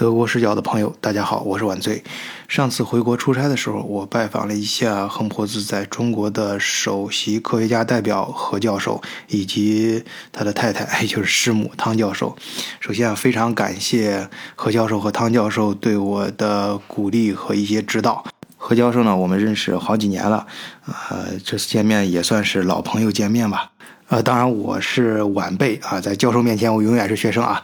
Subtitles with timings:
[0.00, 2.02] 德国视角的朋友，大家好，我是晚醉。
[2.48, 10.02] 上次回国出差的时候，我拜访了一下横婆子在中国的首席科学家代表何教授，以及
[10.32, 12.34] 他的太太， 也就是师母汤教授。
[12.80, 14.26] 首先啊，非常感谢
[14.56, 18.24] 何教授和汤教授对我的鼓励和一些指导。
[18.56, 20.46] 何教授呢，我们认识好几年了，
[20.86, 23.72] 呃，这次见面也算是老朋友见面吧。
[24.10, 27.62] 呃，当然我是晚辈啊，在教授面前我永远是学生啊。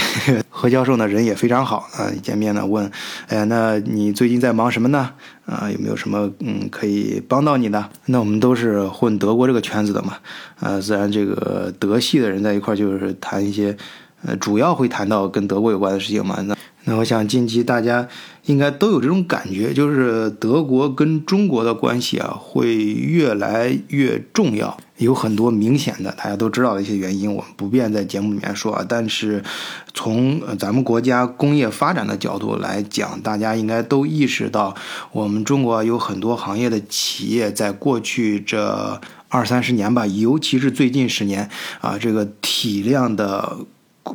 [0.50, 2.12] 何教授呢，人也非常好啊。
[2.14, 2.90] 一见面呢，问，
[3.28, 5.10] 哎，那你最近在忙什么呢？
[5.46, 7.88] 啊，有没有什么嗯可以帮到你的？
[8.04, 10.18] 那我们都是混德国这个圈子的嘛，
[10.60, 13.74] 呃，自然这个德系的人在一块就是谈一些，
[14.22, 16.42] 呃，主要会谈到跟德国有关的事情嘛。
[16.42, 16.54] 那
[16.84, 18.06] 那我想近期大家
[18.46, 24.76] 应该都有这种感觉，就是德国跟中国的关系啊会越来越重要。
[24.98, 28.86] 有很多明显的大家都知道的一些原因，我们不便在节目里面说啊。
[28.88, 29.44] 但是，
[29.92, 34.74] 从咱们国家工业发展的角度来讲，大家应该都意识到，
[35.12, 41.50] 我们中国有很多行业的企业在过去这二三十年吧，尤其是最近十年
[41.82, 43.58] 啊，这个体量的。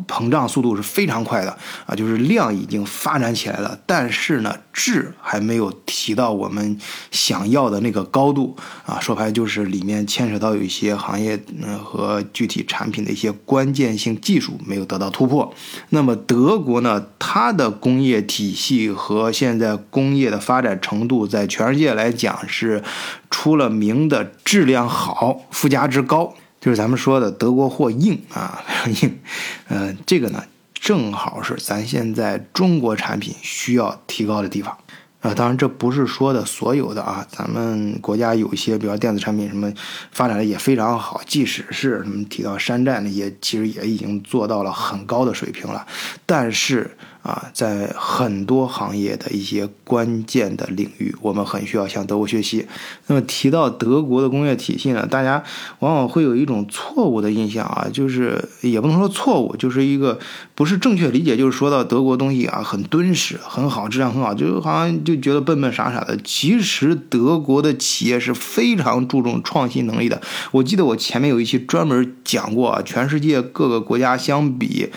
[0.07, 6.77] 膨胀速度是非常快的啊，就是量已经发展起来了，但是呢，质还没有提到我们
[7.11, 8.99] 想要的那个高度啊。
[8.99, 15.53] 说白就是里面牵扯到有一些行业嗯和具体产品的一些关键性技术没有得到突破。
[15.89, 22.83] 那么德国呢，它的工业体系和现在工业的发展程度，在全世界来讲是
[23.29, 26.33] 出了名的质量好、附加值高。
[26.61, 29.19] 就是咱们说的德国货硬啊，非常硬，
[29.67, 34.77] 呃，这个呢正好是咱现在中国产品需要提高的地方，
[35.21, 39.73] 啊，当然这不是说的所有的啊，咱们国家有一些，比如电子产品什么
[40.11, 45.85] 发展的也非常好，即使是什么提到山寨那些，其实也已经做到了很高的水平了，
[46.25, 46.95] 但是。
[47.23, 52.65] 啊，在很多行业的一些关键的领域，我们很需要向德国学习。
[53.07, 55.43] 那么提到德国的工业体系呢，大家
[55.79, 60.17] 往往会有一种错误的印象啊，就是也不能说错误，就是一个
[60.55, 66.17] 不是正确理解，就是说到德国东西啊，很敦实，很好，质量很好，就好像就觉得笨笨傻傻的。
[66.23, 70.19] 其实德国的企业是非常注重创新能力的。
[70.51, 74.89] 我记得我前面有一期专门讲过啊，全世界各个国家相比。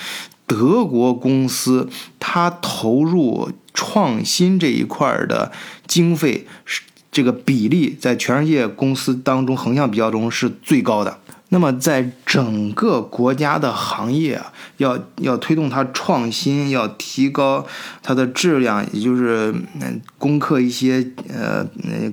[0.46, 1.88] 德国公司，
[2.18, 5.50] 它投入创新这一块的
[5.86, 11.18] 经费是这个比例，在全世界公司当中横向比较中是最高的。
[11.50, 17.66] 那么，在整个国家的行业啊，要要推动它创新，要提高
[18.02, 21.66] 它的质量，也就是嗯，攻克一些呃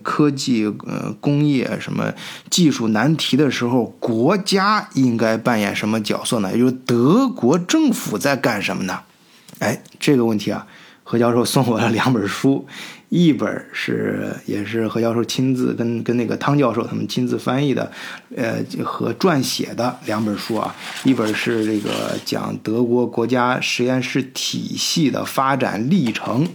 [0.04, 2.14] 科技呃工业什么
[2.50, 6.52] 技术难题的时候，国家应该扮演什么角色呢？
[6.52, 9.00] 也就是德国政府在干什么呢？
[9.60, 10.66] 哎，这个问题啊，
[11.12, 12.66] 何教授送我了两本书。
[13.10, 17.92] 一本是也是何教授亲自跟跟那个汤教授他们亲自翻译的，
[18.38, 20.74] 呃和撰写的两本书啊，
[21.04, 26.48] 一本是这个讲德国国家实验室体系的发展历程，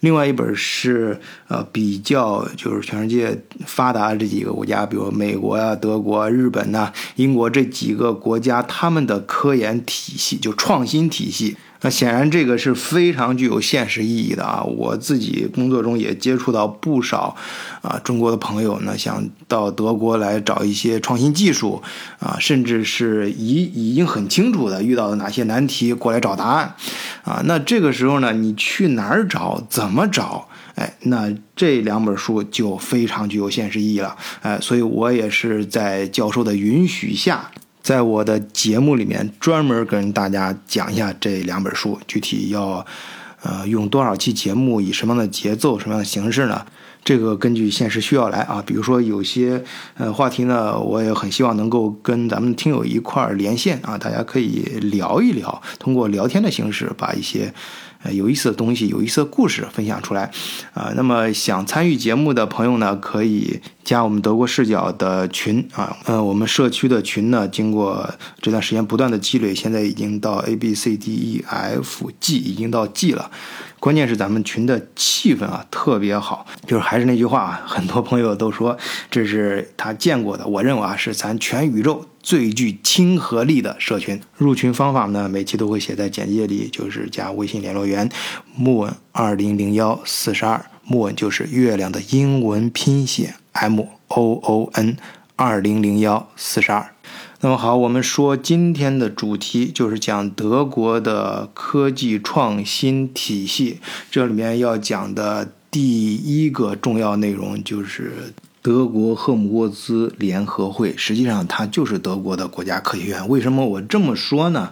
[0.00, 11.58] 另外一本是呃比较就是全世界发达这几个国家，比如美国呀、德国、日本呐、英国这几个国家他们的科研体系就创新体系。
[11.82, 14.62] 那显然这个是非常具有现实意义的啊！
[14.62, 17.34] 我自己工作中也接触到不少
[17.80, 21.82] 啊中国的朋友呢，想到德国来找一些创新技术
[22.18, 26.74] 啊，甚至是已已经很清楚的遇到了哪些难题过来找答案
[27.24, 27.40] 啊。
[27.46, 29.66] 那这个时候呢，你去哪儿找？
[29.70, 30.46] 怎么找？
[30.74, 34.16] 哎，那这两本书就非常具有现实意义了。
[34.42, 37.50] 哎，所以我也是在教授的允许下。
[37.82, 42.84] 在我的节目里面专门跟大家讲一下这两本书，具体要，
[43.42, 46.64] 呃，用多少期节目，以什么样的节奏、什么样的形式呢？
[47.02, 48.62] 这个根据现实需要来啊。
[48.64, 49.64] 比如说有些
[49.96, 57.52] 呃话题呢，我也很希望能够跟咱们听友一块儿连线啊，大家可以聊一聊，通过聊天的形式把一些。
[58.02, 60.30] 呃，有意思的东西，有意思的故事分享出来，
[60.72, 68.08] 啊，那么想参与节目的朋友呢，可以加我们德国视角的群啊，呃，我们社区的群呢，经过
[68.40, 73.30] 这段时间不断的积累，现在已经到 A B C D E F G，已经到 G 了。
[73.78, 78.76] 关键是咱们群的气氛啊特别好，就是还是那句话啊，很多朋友都说
[79.10, 84.20] 这是他见过的，我认为啊是咱全宇宙最具亲和力的社群。
[84.36, 88.08] 入群方法呢，每期都会写在简介里，就是加微信联络员
[88.54, 94.96] 木文二零零幺四十二，木文就是月亮的英文拼写 M O O N
[95.36, 96.90] 二零零幺四十二。
[97.42, 103.80] 那么好，我们说今天的主题就是讲德国的科技创新体系。
[104.10, 110.96] 这里面要讲的第一个重要内容就是德国赫姆沃兹联合会。
[110.96, 113.28] 实际上，它就是德国的国家科学院。
[113.28, 114.70] 为什么我这么说呢？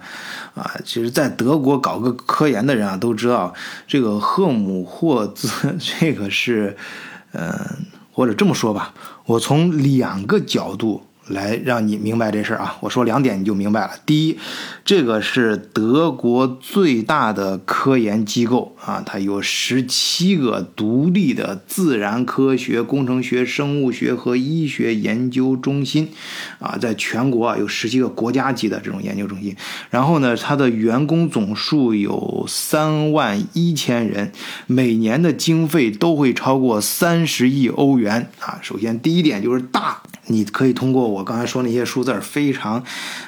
[0.55, 3.55] 啊，其实，在德国搞个科研的人啊，都知道
[3.87, 5.49] 这个赫姆霍兹，
[5.81, 6.77] 这个是，
[7.33, 7.55] 嗯，
[8.13, 8.93] 或者这么说吧，
[9.27, 11.03] 我从两个角度。
[11.29, 12.77] 来让你明白这事儿啊！
[12.81, 13.91] 我说两点你就明白了。
[14.07, 14.39] 第一，
[14.85, 26.09] 这个是德国最大的科研机构啊，它有十七个独立的自然科学、工程学、生物学和医学研究中心
[26.59, 29.55] 啊，在全国啊有十七个国家级的这种研究中心。
[29.91, 34.33] 然后呢，它的员工总数有三万一千人，
[34.67, 38.59] 每年的经费都会超过三十亿欧元啊。
[38.63, 40.03] 首先，第一点就是大。
[40.29, 42.83] 你可以通过我刚才说那些数字，非常，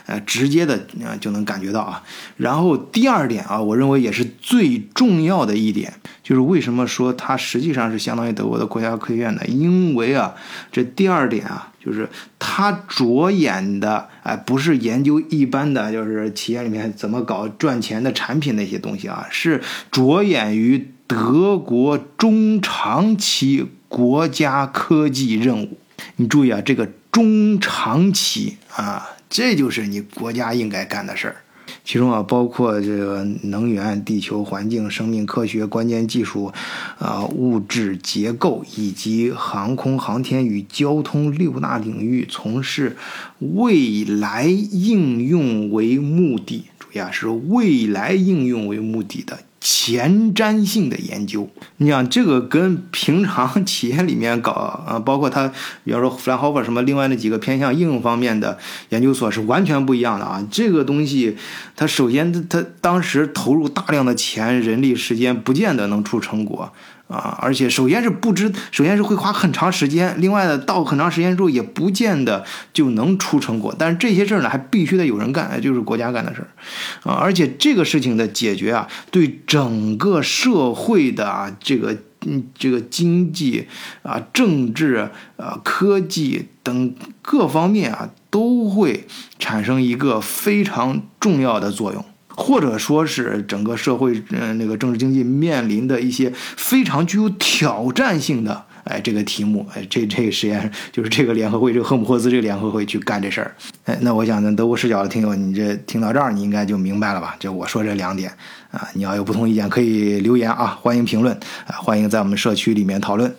[0.06, 2.02] 呃，直接的啊就能感觉到啊。
[2.36, 9.42] 然后第二点啊，我认为也是最重要的一点，就是为什么说它实际上是相当于德国的国家科学院呢？
[9.48, 10.34] 因为啊，
[10.70, 12.08] 这第二点啊，就是
[12.38, 19.60] 它着眼的哎，不是研究一般的，就是企业里面怎么搞赚钱的产品那些东西啊，是
[19.90, 25.79] 着眼于德国中长期国家科技任务。
[26.16, 31.36] 你注意啊，这个中长期啊，这就是你国家应该干的事儿。
[31.84, 36.52] 其中啊，包括这个能源、地球环境、生命科学、关键技术，
[36.98, 42.96] 啊，物质结构以及航空航天与交通六大领域，从事
[43.38, 46.64] 未来应用为目的。
[46.78, 49.38] 注意啊，是未来应用为目的的。
[49.60, 51.46] 前瞻性的研究，
[51.76, 55.52] 你想这个跟平常企业里面搞啊， 包括他，
[55.84, 58.58] 比方说弗兰霍夫什么，另外那几个偏向应用方面的
[58.88, 60.42] 研究所是完全不一样的啊。
[60.50, 61.36] 这个东西，
[61.76, 66.72] 它首先它它当时投入大量的钱、人力、时间，不见得能出成果。
[67.10, 73.74] 啊，而且首先是不知，首先是会花很长时间，另外呢，到很长时间之后也不见得就能出成果。
[73.76, 81.96] 但是这些事儿呢，还必须得有人干，就是国家干的事儿，啊，而且这个事情的解决啊，对整个社会的啊这个
[82.26, 83.66] 嗯这个经济
[84.02, 89.08] 啊、政治啊、科技等各方面啊，都会
[89.40, 92.04] 产生一个非常重要的作用。
[92.40, 103.54] 或者说是整个社会，嗯，那个政治经济面临的一些非常具有挑战性的，哎，这个题目，哎，这这个实验就是这个联合会，这个赫姆霍兹这个联合会去干这事儿，
[103.84, 107.36] 哎，那我想呢，德国视角的听友，你这听到这儿，你应该就明白了吧？
[107.38, 108.32] 就我说这两点
[108.70, 111.34] 啊，你要有不同意见可以留言啊，欢迎评论
[111.66, 113.36] 啊，欢迎在我们社区里面讨论。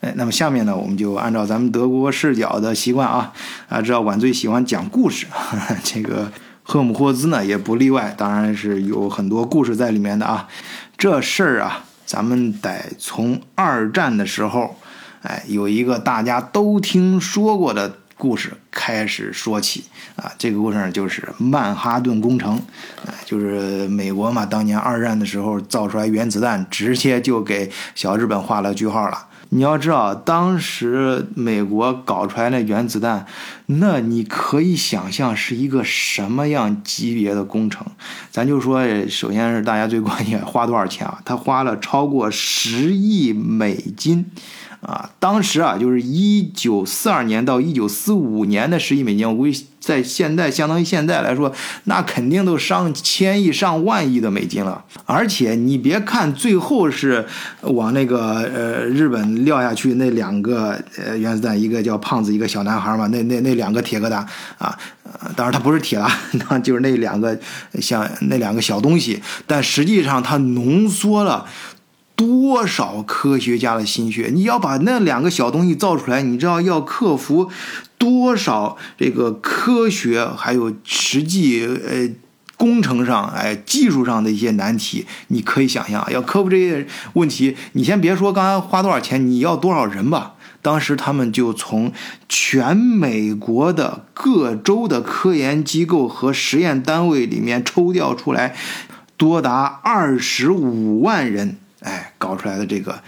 [0.00, 3.30] 哎，那么下面呢，我们就按照咱们德国视角的习惯啊，
[3.68, 5.26] 啊，知道晚最喜欢讲故事，
[5.84, 6.32] 这个。
[6.70, 10.46] 赫姆霍兹呢也不例外，当然是有很多故事在里面的啊。
[10.98, 14.76] 这事儿啊，咱们得从二战的时候，
[15.22, 19.86] 哎，有一个大家都听说过的故事开始说起
[20.16, 20.30] 啊。
[20.36, 22.60] 这个故事呢就是曼哈顿工程，
[23.06, 29.27] 哎，就是美国嘛，当年二战的时候造出来原子弹，直接就给小日本画了句号了。
[29.50, 33.26] 你要知道，当时美国搞出来那原子弹，
[33.66, 37.86] 那你可以想象是一个什么样级别的工程。
[38.30, 41.20] 咱就说，首先是大家最关键， 花多少钱啊？
[41.24, 44.26] 他花了超过十亿美金。
[44.80, 51.52] 啊，当时啊，就是一九四二年到一九四五年的十亿美金，我估计在现在相当于现在来说，
[51.84, 54.84] 那肯定都上千亿、上万亿的美金了。
[55.04, 57.26] 而且你别看最后是
[57.62, 64.24] 往那个呃日本撂下去那两个呃原子弹，一个叫胖子，一个小男孩嘛，那那那两个铁疙瘩
[64.58, 64.78] 啊，
[65.34, 66.08] 当然它不是铁了，
[66.48, 67.36] 那就是那两个
[67.80, 71.44] 像那两个小东西，但实际上它浓缩了。
[72.18, 74.28] 多少科学家的心血？
[74.34, 77.48] 你要把那两个小东西造出来，你知道要克服
[77.96, 82.10] 多少这个科学还有实际呃
[82.56, 85.06] 工程上哎技术上的一些难题？
[85.28, 90.34] 你可以想象，要克服这些问题，你先别说刚才花多少钱，你要多少人吧？
[90.60, 91.92] 当时他们就从
[92.28, 98.56] 全美国的各州的科研机构和实验单位里面抽调出来，
[99.16, 101.58] 多达二十五万人。
[101.80, 103.00] 哎，搞出来的这个，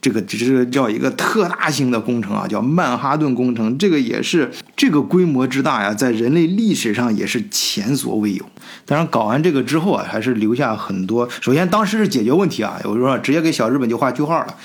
[0.00, 3.76] 这个只是叫一个特大型的工程啊，叫曼哈顿工程。
[3.76, 8.44] 这个也是这个规模之大呀，在人类历史上也是前所未有。
[8.86, 11.28] 当然，搞完这个之后啊，还是留下很多。
[11.40, 14.56] 首先，当时是解决问题啊，有时候直接给小日本就画句号了。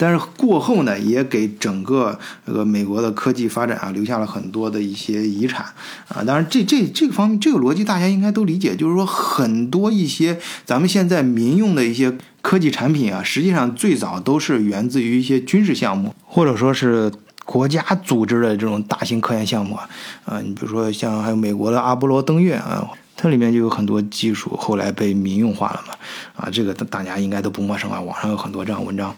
[0.00, 5.66] 但是过后呢，也给整个这个美国的科技发展啊留下了很多的一些遗产
[6.06, 6.22] 啊。
[6.24, 17.12] 当然，这这这个方面这个逻辑大家应该都理解，就是说很多一些咱们现在民用的一些科技产品啊，实际上最早都是源自于一些军事项目，或者说是
[17.44, 19.88] 国家组织的这种大型科研项目啊。
[20.24, 22.88] 啊，你比如说像还有美国的阿波罗登月啊。
[23.20, 25.94] 它里面就有很多技术，后来被民用化了嘛，
[26.36, 29.12] 啊，这个大家应该都不陌生啊，网上有很多这样文章。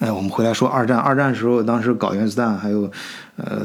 [0.00, 2.90] 哎，我们回来说二战，二战时候，当时搞原子弹，还有，
[3.36, 3.64] 呃，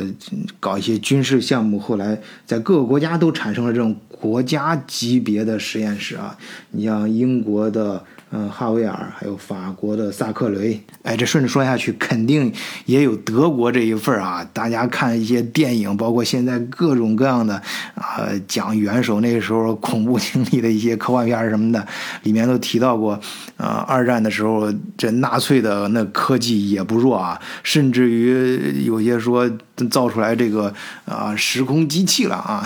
[0.59, 6.37] 搞一些军事项目，后来在各个国家都产生了这种国家级别的实验室啊，
[6.69, 8.05] 你像英国的。
[8.31, 12.53] 嗯，哈维尔还有法国的萨克雷，哎，这顺着说下去，肯定
[12.85, 14.47] 也有德国这一份啊。
[14.53, 17.55] 大家看一些电影，包括现在各种各样的
[17.95, 21.83] 啊，讲元首那个时候恐怖经历的一些科幻片什么的，
[22.21, 23.19] 里面都提到过
[23.57, 23.83] 啊。
[23.87, 29.49] 二战的时候，这纳粹的那科技也不弱啊，甚至于有些说
[29.89, 30.71] 造出来这个
[31.05, 32.63] 啊时空机器了啊。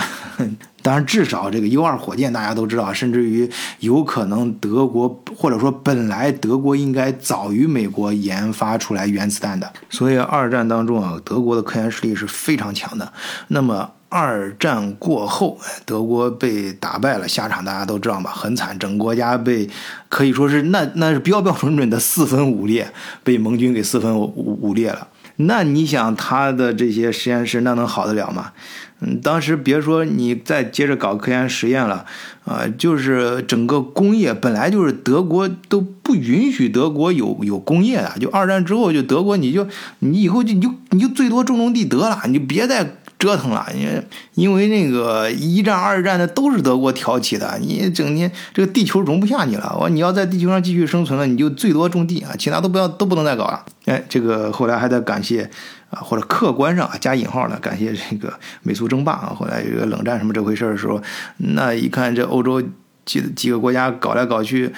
[0.84, 9.72] 当然，至少这个 U 二火箭大家都知道，甚至于有可能德国或者说本来德国应该早于美国研发出来原子弹的。
[9.88, 13.10] 所以二战当中啊，德国的科研实力是非常强的。
[13.48, 18.30] 那么二战过后，德国被打败了，下场大家都知道吧？
[18.30, 19.66] 很惨，整个国家被
[20.10, 25.08] 可以说是那那是标标准准的四分五裂，被盟军给四分五五裂了。
[25.36, 28.52] 那你想他的这些实验室那能好得了吗？
[29.00, 32.06] 嗯，当时别说你再接着搞科研实验了，
[32.44, 39.66] 啊，就是整个工业本来就是德国都不允许德国有有工业的，就二战之后就德国你就
[39.98, 42.96] 你以后就你就你就最多种种地得了，你就别再。
[43.18, 49.76] 折腾了，因为因为那个一战、二战的都是德国挑起的，你整天这个地球容不下你了。
[49.80, 53.64] 我你要在地球上继续生存了，你就最多种地啊，其他都不要都不能再搞了。
[53.86, 55.48] 哎，这个后来还得感谢
[55.90, 61.00] 啊，或者客观上啊加引号的感谢这个美苏争霸啊，后来这个冷战什么这回事的时候，
[61.38, 62.62] 那一看这欧洲
[63.04, 64.72] 几几个国家搞来搞去。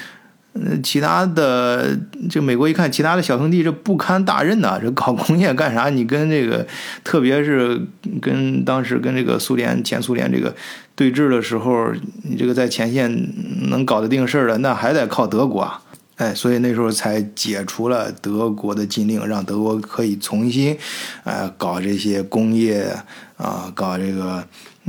[0.65, 1.95] 呃，其他的
[2.31, 5.91] 这美国一看，其他的小兄弟这不堪大任呐， 这搞工业干啥？
[5.91, 6.67] 你跟这个，
[7.05, 7.81] 特别是
[8.23, 10.55] 跟当时跟这个苏联前苏联这个
[10.95, 13.29] 对峙的时候，你这个在前线
[13.69, 15.83] 能搞得定事儿的，那还得靠德国啊！
[16.17, 20.75] 哎，所以那时候才解除了德国的禁令，让德国可以重新，
[21.25, 22.91] 呃，搞这些工业
[23.37, 24.43] 啊，搞这个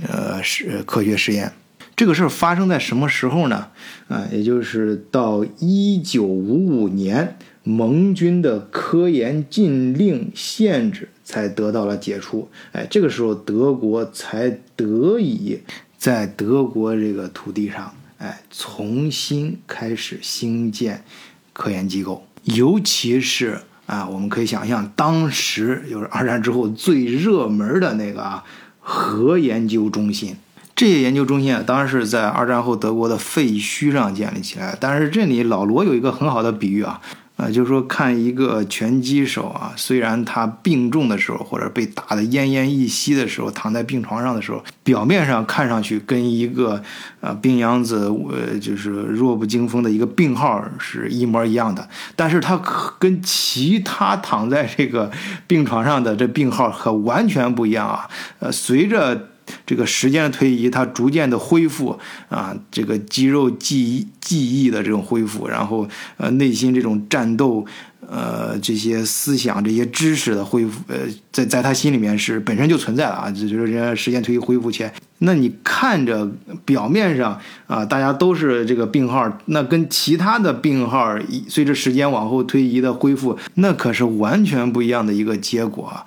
[0.07, 1.51] 呃实科学实验。
[1.97, 3.69] 这个事儿发生在什么时候呢？
[4.07, 12.47] 啊，也就是到一九五五年，盟军的科研禁令限制才得到了解除。
[12.71, 15.59] 哎，这个时候德国才得以
[15.97, 21.03] 在德国这个土地上，哎，重新开始兴建
[21.51, 22.27] 科研机构。
[22.43, 28.43] 尤其是啊，我们可以想象，当时就是二战之后最热门的那个啊，
[28.79, 30.35] 核研究中心。
[30.77, 34.77] 这些研究中心啊，当然是在二战后德国的废墟上建立起来。
[34.79, 37.01] 但是这里老罗有一个很好的比喻啊，
[37.35, 46.79] 啊，就是说看一个拳击手啊，虽然他病重的时候或者被打得奄奄一息的时候，躺在病床上的时候，表面上看上去跟一个
[47.21, 52.55] 啊病秧子呃就是弱不禁风的一个病号是一模一样的，但是他
[52.99, 55.11] 跟其他躺在这个
[55.47, 58.07] 病床上的这病号可完全不一样啊。
[58.37, 59.29] 呃，随着
[59.65, 61.97] 这个时间的推移，它逐渐的恢复
[62.29, 65.87] 啊，这个肌肉记忆记忆的这种恢复，然后
[66.17, 67.65] 呃内心这种战斗，
[68.07, 70.97] 呃这些思想这些知识的恢复，呃
[71.31, 74.93] 在在他心里面是本身就存在了啊，就是人家时间推移恢复起来。
[75.19, 76.29] 那你看着
[76.63, 86.05] 表面上啊，大家都是这个病号，那跟其他的病号随着时间往后推移的恢复，那可是完全不一样的一个结果。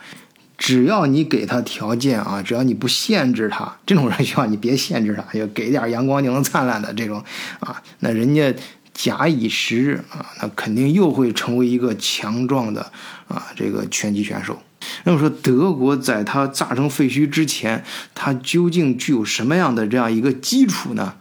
[0.71, 7.21] 只要你给他条件啊，只要你不限制他，这种人需要你别限制他， 要给点阳光就能灿烂的这种
[7.59, 8.55] 啊，那人家
[8.95, 12.83] 假以时日啊，那肯定又会成为一个强壮的
[13.27, 14.57] 啊这个拳击选手。
[15.03, 17.83] 那么说，德国在它炸成废墟之前，
[18.15, 21.15] 它究竟具有什么样的这样一个基础呢？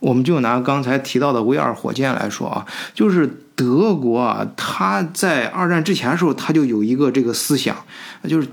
[0.00, 7.76] 我们就拿刚才提到的 V 二火箭来说啊，就是德国啊，它在二战之前的时候，它就有一个这个思想，
[8.28, 8.48] 就是。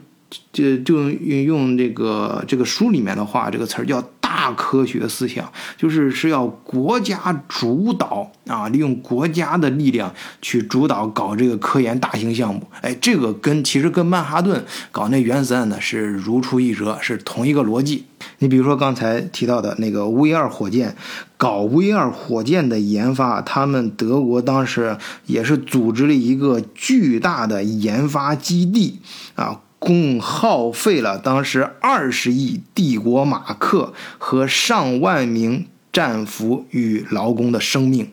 [0.51, 12.61] 就就用用这个这个书里面的话，这个词儿叫“大科学思想，就是是要国家主导啊，利用国家的力量去主导搞这个科研大型项目。
[12.81, 18.05] 哎，这个跟其实跟曼哈顿搞那原子弹呢是如出一辙，是同一个逻辑。
[18.39, 20.95] 你比如说刚才提到的那个 V 二火箭，
[21.37, 28.99] 搞 V 二火箭的研发，他们德国当时也是组织了一个巨大的研发基地
[29.35, 29.59] 啊。
[29.83, 38.09] 共耗费了当时二十亿帝国马克和上万名战俘与劳工的生命。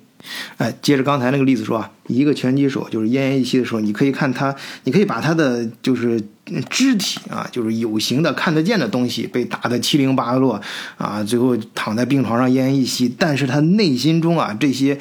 [0.58, 6.22] 哎，接着刚才那个例子说啊，一个拳击手就是奄奄一息的时候，你可以看他，你可以把他的就是
[6.68, 10.60] 肢体啊，就是有形的看得见的东西被打得七零八落
[10.98, 13.08] 啊，最后躺在病床上奄奄一息。
[13.18, 14.98] 但是他内心中啊，这些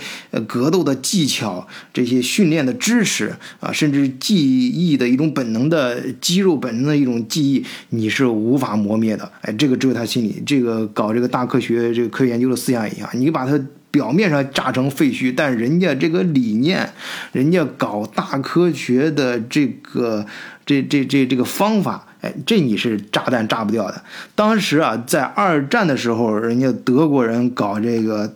[0.48, 9.30] 格斗的技巧，这些训练的知识啊，甚至记忆的一种本能的肌肉本能的一种记忆，你是无法磨灭的。
[9.42, 13.60] 哎，这个只有他心里，这个搞这个大科学，这个科学研究的思想一样，你把他。
[13.92, 16.92] 表面上炸成废墟，但人家这个理念，
[17.32, 20.26] 人家搞大科学的这个
[20.66, 24.04] 这这这这个方法，哎，这你是炸弹炸不掉的。
[24.36, 28.36] 当时啊，在二战的时候，人家德国人搞这个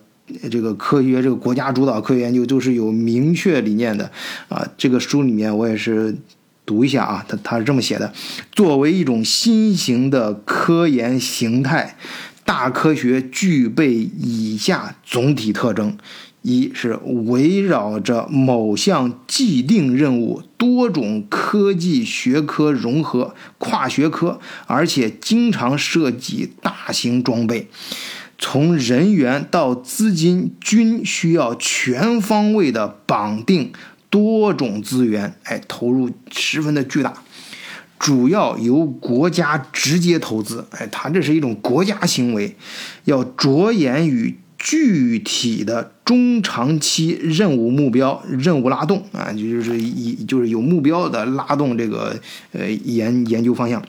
[0.50, 4.12] 这个科学，这个国家主导科学研究，都是有明确理念的
[4.50, 4.68] 啊。
[4.76, 6.16] 这个书里面我也是
[6.66, 8.12] 读一下啊，他他是这么写的：
[8.52, 11.96] 作为一种新型的科研形态。
[12.46, 15.98] 大科学具备以下总体特征：
[16.42, 27.70] 一是围绕着某项既定任务，多种科技学科融合，跨学科，而且经常涉及大型装备，
[28.38, 33.72] 从人员到资金均需要全方位的绑定
[34.10, 37.14] 多种资源，哎，投入十分的巨大。
[38.04, 42.54] 主要由国家直接投资，哎，它这是一种国家行为，
[43.06, 52.20] 要着眼于具体的中长期任务目标、任务拉动啊，就是以就是有目标的拉动这个
[52.52, 53.82] 呃研研究方向。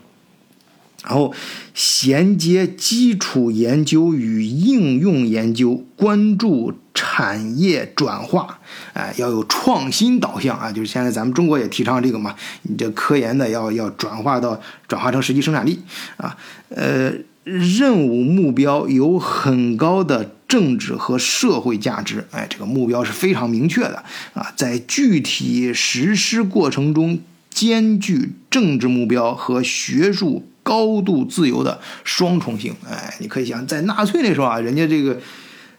[1.03, 1.33] 然后
[1.73, 6.73] 衔接基础研究与应用研究，关注
[7.15, 8.59] 产业转化，
[8.91, 10.69] 哎，要有创新导向啊！
[10.69, 15.81] 就是现在咱们中国也提倡这个嘛，你这科研的要要转化到转化成实际生产力
[16.17, 16.35] 啊。
[16.67, 17.13] 呃，
[17.45, 24.03] 任务目标有很高的政治和社会价值，哎，这个目标是非常明确的
[24.33, 30.45] 啊，在具体实施过程中兼具政治目标和学术。
[30.65, 35.15] 高度自由的双重性，哎，你可以想，在纳粹那时候啊，人家这个，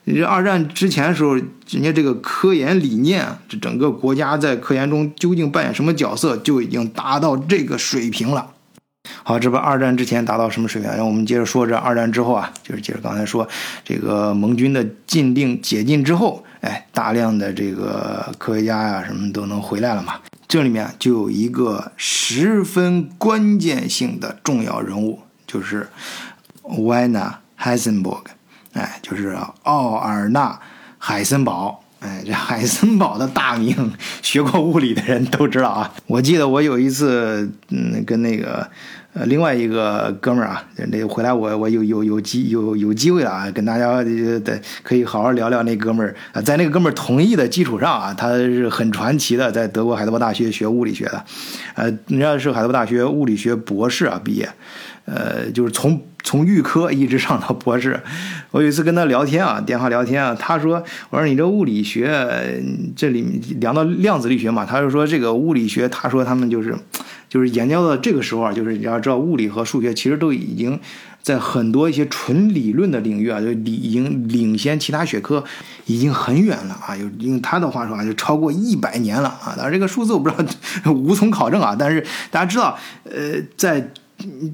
[0.08, 8.52] 你这二战之前的时候，人家这个科研理念，这整个国家在科研中究竟扮演什么角色，就已经达到这个水平了。
[9.24, 10.88] 好，这不二战之前达到什么水平？
[10.96, 13.48] 让我们接着说，这二战之后啊，就是接着刚才说，
[13.84, 20.14] 这个盟军的禁令解禁之后，哎，大量的这个科学家呀，什么都能回来了嘛。
[20.46, 25.88] 这里面就有一个十分关键性的重要人物，就是
[26.62, 28.22] Werner Heisenberg，
[28.76, 30.60] 哎，就是奥尔纳
[30.98, 31.82] 海森堡。
[32.00, 35.92] 哎，这海森堡的大名，学过物理的人都知道啊。
[36.06, 38.70] 我记得我有一次，嗯，跟那个。
[39.18, 51.24] 呃，另外一个哥们儿啊，那回来我我有有有机有有机会了啊，跟大家的可以好好聊聊那哥们儿啊，在那个哥们儿同意的基础上啊，他是很传奇的，在德国海德堡大学学物理学的，
[51.76, 54.46] 呃，人家是海德堡大学物理学博士啊毕业，
[55.06, 57.98] 呃，就是从从预科一直上到博士。
[58.50, 62.62] 我有一次跟他聊天啊，电话聊天啊，他说，我说你这物理学
[62.94, 63.22] 这里
[63.60, 66.76] 聊到量子力学嘛，他就说这个物理学，他说他们就是。
[67.36, 70.80] 就是研究到这个时候啊，就是你要知道，物理和数学其实都已经
[71.22, 75.44] 在很多一些纯理论的领域啊，就已经领先其他学科
[75.84, 76.96] 已经很远了啊。
[76.96, 79.52] 有用他的话说啊，就超过一百年了啊。
[79.54, 80.46] 当然这个数字我不知道，
[80.90, 81.76] 无从考证啊。
[81.78, 83.92] 但是大家知道，呃，在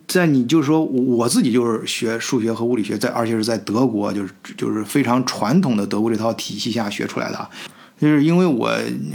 [0.09, 7.49] 在你就是说我自己就是学数学和物理学，在而且是在德国，就是就是非常传统的德国这套体系下学出来的。
[8.03, 8.69] 就是因为我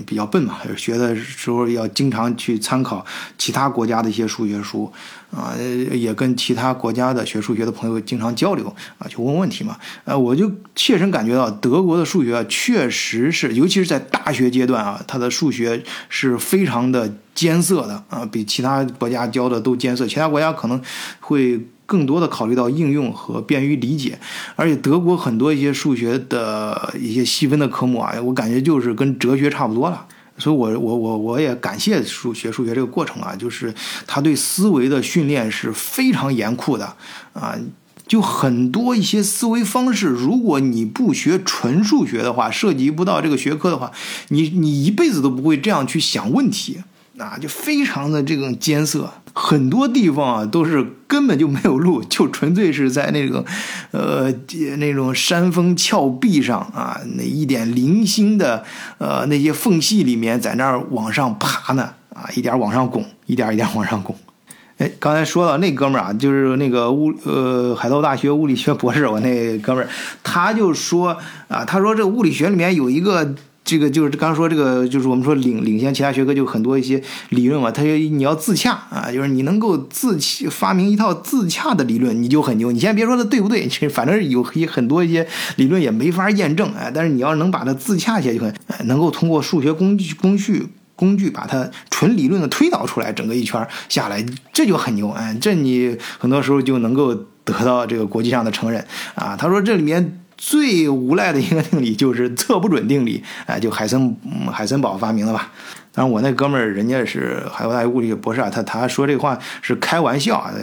[0.06, 3.06] 比较笨嘛，学的时候要经常去参考
[3.38, 4.89] 其他国家的一些数学书，
[5.30, 5.54] 啊，
[5.91, 20.82] 也跟其他国家的学数学的朋友经常交流啊，去问问题嘛，呃，我就切身感觉到德国的数学确实是，尤其是在大学阶段啊，它的数学是非常的艰涩的啊，比其他国家教的都艰涩，其他国家可能
[21.19, 21.60] 会。
[21.88, 24.19] 更多的考虑到应用和便于理解，
[24.56, 30.06] 而且德国很多一些数学的一些细分的科目啊，我感觉就是跟哲学差不多了。
[30.38, 33.73] 所以，我我我我也感谢数学数学这个过程啊，就是
[34.06, 36.95] 他对思维的训练是非常严酷的
[37.34, 37.56] 啊。
[38.08, 43.91] 就很多一些思维方式，如果你不学纯数学的话，涉及不到这个学科的话，
[44.30, 46.78] 你你一辈子都不会这样去想问题，
[47.17, 49.12] 啊，就非常的这种艰涩。
[49.34, 53.45] 很多地方啊，都是根本就没有路，就纯粹是在那种，
[53.91, 54.34] 呃，
[54.77, 58.63] 那种山峰峭壁上啊，那一点零星的
[58.97, 64.15] 呃那些缝隙里面，在那儿往上爬呢，啊，一点往上拱，一点一点往上拱。
[64.80, 69.89] 哎，刚才说到那哥们儿啊，就是那个物呃海盗大学物理学博士，我那哥们儿，
[70.23, 71.15] 他就说
[71.47, 73.36] 啊，他说这物理学里面有一个。
[73.67, 77.69] 这个就是刚说这个，就是我们说领领先其他学科就很多一些理论嘛。
[77.69, 80.17] 他就你要自洽啊，就是你能够自
[80.49, 82.71] 发明一套自洽的理论，你就很牛。
[82.71, 85.27] 你先别说它对不对，其实反正有很多一些
[85.58, 86.89] 理论也没法验证哎。
[86.95, 88.39] 但是你要能把它自洽起来，就
[88.73, 95.38] 很能够通过数学工具工序工具把它纯理论的推导出来，整个一圈下来，这就很牛哎。
[95.41, 98.82] 这你很多时候就能够得到这个国际上的承认
[99.15, 99.36] 啊。
[99.36, 100.21] 他说这里面。
[100.38, 104.15] 最无赖的一个定理就是测不准定理，哎，就海森
[104.52, 105.52] 海森堡发明的吧？
[105.91, 110.54] 当然，我那哥们儿人家是海大物理博士啊，他他说这话是开玩笑啊，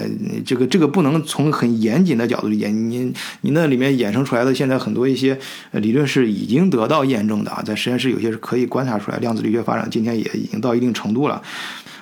[0.47, 2.69] 这个这个不能从很严谨的角度理解。
[2.69, 5.37] 你你那里面衍生出来的现在很多一些
[5.73, 11.43] 理论是已经得到验证的啊，在实验室有些是可以观察出来，量子力学发展今天也已经到一定程度了。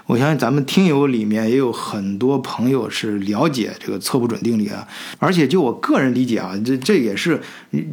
[0.06, 4.86] 我相信咱们听友里面也有很多朋友是了解这个测不准定理啊，
[5.18, 7.40] 而且就我个人理解啊，这这也是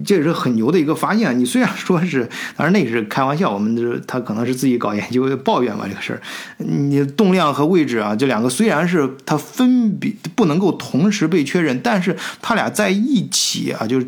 [0.04, 1.38] 这也是很牛的一个发现。
[1.40, 6.22] 你虽然说是，当然那是开玩笑，我们这他可能是自己搞研究抱怨吧这个事儿。
[6.58, 14.08] 你动量和位置啊，这两个虽然是它分别不能够同时被确认，但是它俩在一起啊，就是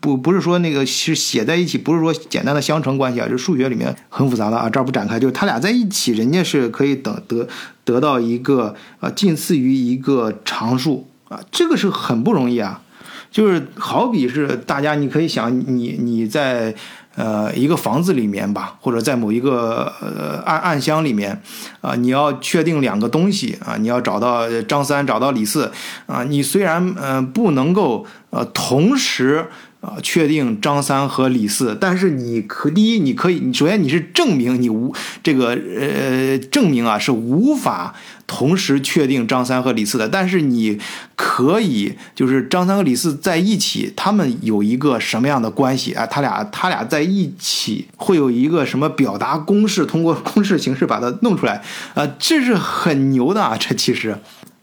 [0.00, 7.45] 不不是说那个是写在一起，不是说简单的相乘关系啊，就数学里面很复杂的啊，这儿不展开，就是它俩在一起，人家是可以等得。
[7.84, 12.82] 得到一个啊，近似于一个常数啊，这个是很不容易啊。
[13.30, 16.74] 就是好比是大家，你可以想，你你在
[17.16, 21.42] 呃一个房子里面吧，或者在某一个呃暗暗箱里面
[21.82, 25.70] 啊，你要确定两个东西啊，你要找到张三，找到李四
[26.06, 29.46] 啊，你虽然嗯不能够呃同时。
[29.86, 37.94] 啊，确定张三和李四，但是你可第一，你可以，首先你是证明你无这个呃证明啊是无法
[38.26, 40.80] 同时确定张三和李四的，但是你
[41.14, 46.04] 可以就是张三和李四在一起，他们有一个什么样的关系啊？
[46.04, 49.86] 他俩他俩在一起会有一个什么表达公式？
[49.86, 51.62] 通过公式形式把它弄出来
[51.94, 54.18] 啊，这是很牛的啊，这其实。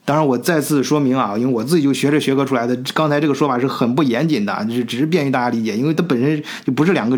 [0.05, 7.17] 当然，我再次说明啊，因为我自己就学这学科出来的，刚才这个说法是很不严谨的，只只是便于大家理解，因为它本身就不是两个，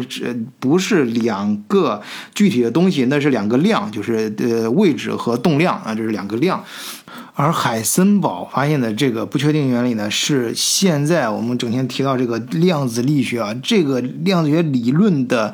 [0.59, 1.99] 不是两个
[2.35, 6.63] 具体的东西，那是两个量，就是呃位置和动量啊，这是两个量。
[7.33, 15.53] 而海森堡发现的这个不确定原理呢，是现在我们整天提到这个量子力学啊，这个量子学理论的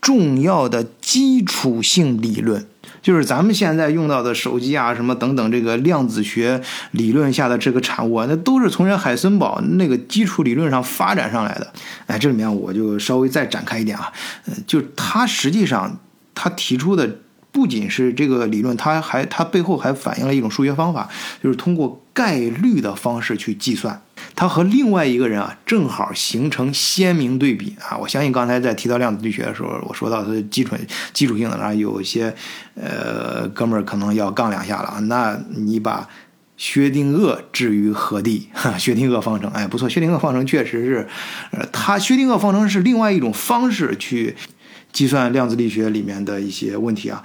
[0.00, 2.66] 重要的基础性理论。
[3.02, 6.60] 就是咱们现在用到的手机啊，什么等等，这个量子学
[6.92, 11.72] 理论下的这个产物啊，那都是从人海森堡那个基础理论上发展上来的。
[12.06, 14.12] 哎，这里面我就稍微再展开一点啊，
[14.46, 15.98] 呃，就他实际上
[16.34, 17.18] 他提出的
[17.52, 21.08] 不仅是这个理论，它还它背后还反映了一种数学方法，
[21.42, 24.00] 就是通过概率的方式去计算。
[24.36, 27.96] 它和另外一个人啊，正好形成鲜明对比啊！
[27.98, 30.76] 我相信刚才在提到量子力学的时候，我说到它的基础
[31.12, 32.34] 基础性的然后有些
[32.74, 34.98] 呃哥们儿可能要杠两下了啊。
[35.00, 36.08] 那你把
[36.56, 38.48] 薛定谔置于何地？
[38.78, 41.08] 薛定谔方程，哎，不错，薛定谔方程确实是，
[41.50, 44.36] 呃，它薛定谔方程是另外一种方式去
[44.92, 47.22] 计算量子力学里面的一些问题啊。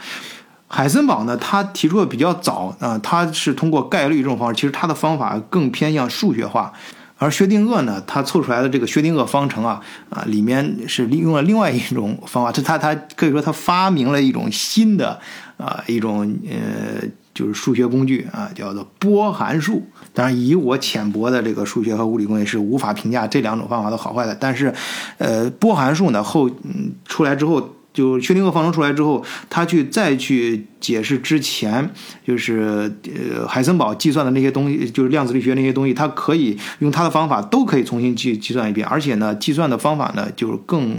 [0.67, 6.73] 海森堡呢，他提出的比较早啊，他是通过概率这种方式，其实他的方法更偏向数学化。
[7.17, 15.17] 而薛定谔呢，他凑出来的这个薛定谔方程啊啊，里面是利用了另外一种方法，他他他可以说他发明了一种新的
[15.55, 19.83] 啊一种呃就是数学工具啊，叫做波函数。
[20.11, 24.33] 当然，以我浅薄的这个数学和物理工业是无法评价这两种方法的好坏的。
[24.33, 24.73] 但是，
[25.19, 27.75] 呃，波函数呢后嗯出来之后。
[27.95, 31.89] 就薛定谔方程出来之后，他去再去解释之前，
[32.27, 40.93] 就是呃海森堡计算的那些东西，就是量子力学那些东西，他可以用他的方法都可以重新计计算一遍，而且呢，计算的方法呢就是更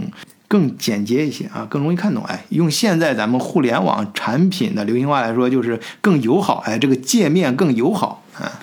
[0.47, 2.23] 更简洁一些啊，更容易看懂。
[2.25, 6.63] 哎，用现在咱们互联网产品的流行话来说，就是更友好。
[6.65, 8.59] 哎，这个界面更友好啊。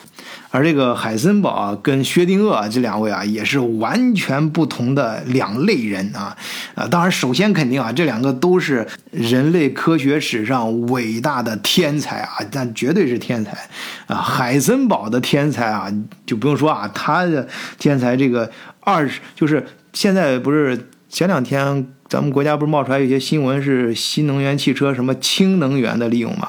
[0.50, 6.36] 而这个海森堡啊跟薛定谔啊这两位啊，也是完全不同的两类人啊
[6.76, 6.86] 啊！
[6.86, 13.50] 当然，首先肯定啊，这两个都是人类科学史上伟大的天才啊，但绝对是天才
[14.06, 14.14] 啊！
[14.14, 15.92] 海森堡的天才啊，
[16.24, 17.48] 就不用说啊，他的
[17.80, 21.86] 天才这个二十就是现在不是前两天。
[22.06, 26.48] 咱们国家不是冒出来一些新闻，是新能源汽车什么氢能源的利用吗？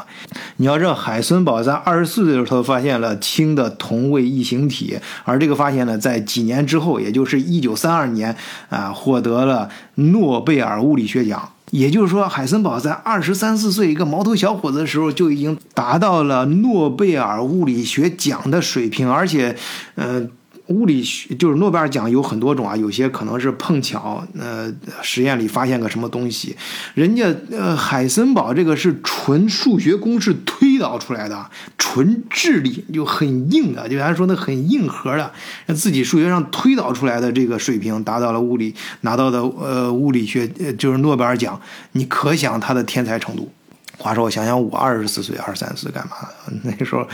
[0.58, 8.36] 你要知道，海森堡在二十四岁的时候发现了氢的同位异形体，而这个发现呢，在几年之后，也就是一九三二年
[8.70, 11.52] 啊，获得了诺贝尔物理学奖。
[11.72, 19.56] 也就是说，海森堡在二十三四岁一个毛头小伙子的时候，就已经达到了诺贝尔物理学奖的水平，而且，
[19.96, 20.28] 呃。
[20.68, 26.56] 物理学就是诺贝尔奖有很多种啊，有些可能是碰巧，呃，实验里发现个什么东西，
[26.94, 31.46] 人家呃海森堡这个是纯数学公式推导出来的，
[31.78, 35.32] 纯智力就很硬的，就咱说的很硬核的，
[35.76, 40.48] 自己数学上推导出来的这个水平达到了物理拿到的呃物理学
[40.78, 43.52] 就是诺贝尔奖，你可想他的天才程度。
[43.98, 46.18] 话说我想想，我二十四岁、二十三岁干嘛？
[46.64, 47.08] 那时候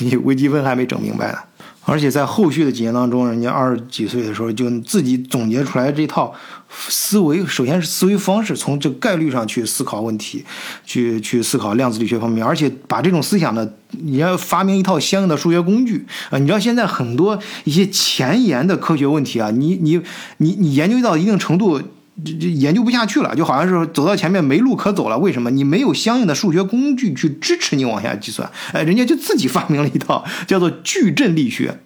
[0.00, 1.38] 你微积分还没整明白呢。
[1.88, 6.34] 而且在后续的几年当中，人家二十几岁的时候就自己总结出来这套
[6.68, 10.44] 思维，首先是思维方式，从这概率上去思考问题，
[10.84, 16.38] 去去思考量子力学方面，而且把这种思想呢，你要发明一套相应的数学工具啊！
[16.38, 20.02] 你知道现在很多一些前沿的科学问题啊，你你
[20.38, 21.80] 你你研究到一定程度。
[22.24, 25.18] 这这研究不下去了，就好像是走到前面没路可走了。
[25.18, 25.50] 为什么？
[25.50, 28.50] 你没有相应的数学工具去支持你往下计算。
[28.72, 31.78] 哎，人家就自己发明了一套叫做矩阵力学，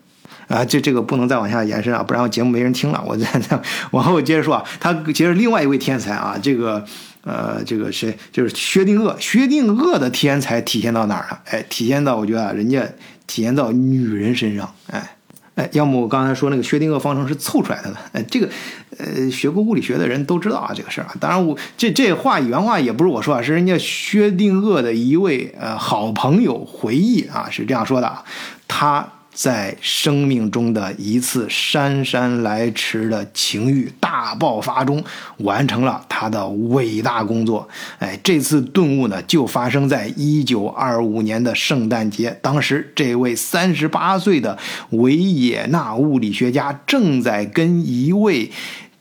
[0.47, 3.03] 啊，这这个不能再往下延伸啊，不然我节目没人听了。
[3.05, 6.85] 我再再往后接着说啊，他其实另外一位天才啊，这个
[7.25, 9.19] 呃，这个谁就是薛定谔。
[9.19, 11.41] 薛定谔的天才体现到哪儿了？
[11.47, 12.87] 哎，体现到我觉得人家
[13.27, 15.17] 体现到女人身上，哎。
[15.61, 17.97] 哎，要么我刚才说那个薛定谔方程是凑出来的呢？
[18.13, 18.49] 哎，这个，
[18.97, 21.15] 呃，学过物理学的人都知道啊，这个事儿啊。
[21.21, 28.25] 当然，我这这话原话也不是我说啊，是人家薛定谔的一位呃好朋友回忆啊，是这样说的啊，
[28.67, 29.07] 他。
[29.41, 35.03] 在生命中的一次姗姗来迟的情欲大爆发中，
[35.39, 37.67] 完成了他的伟大工作。
[38.01, 42.39] 哎，这次顿悟呢，就发生在一九二五年的圣诞节。
[42.43, 44.59] 当时，这位三十八岁的
[44.91, 48.51] 维也纳物理学家正在跟一位。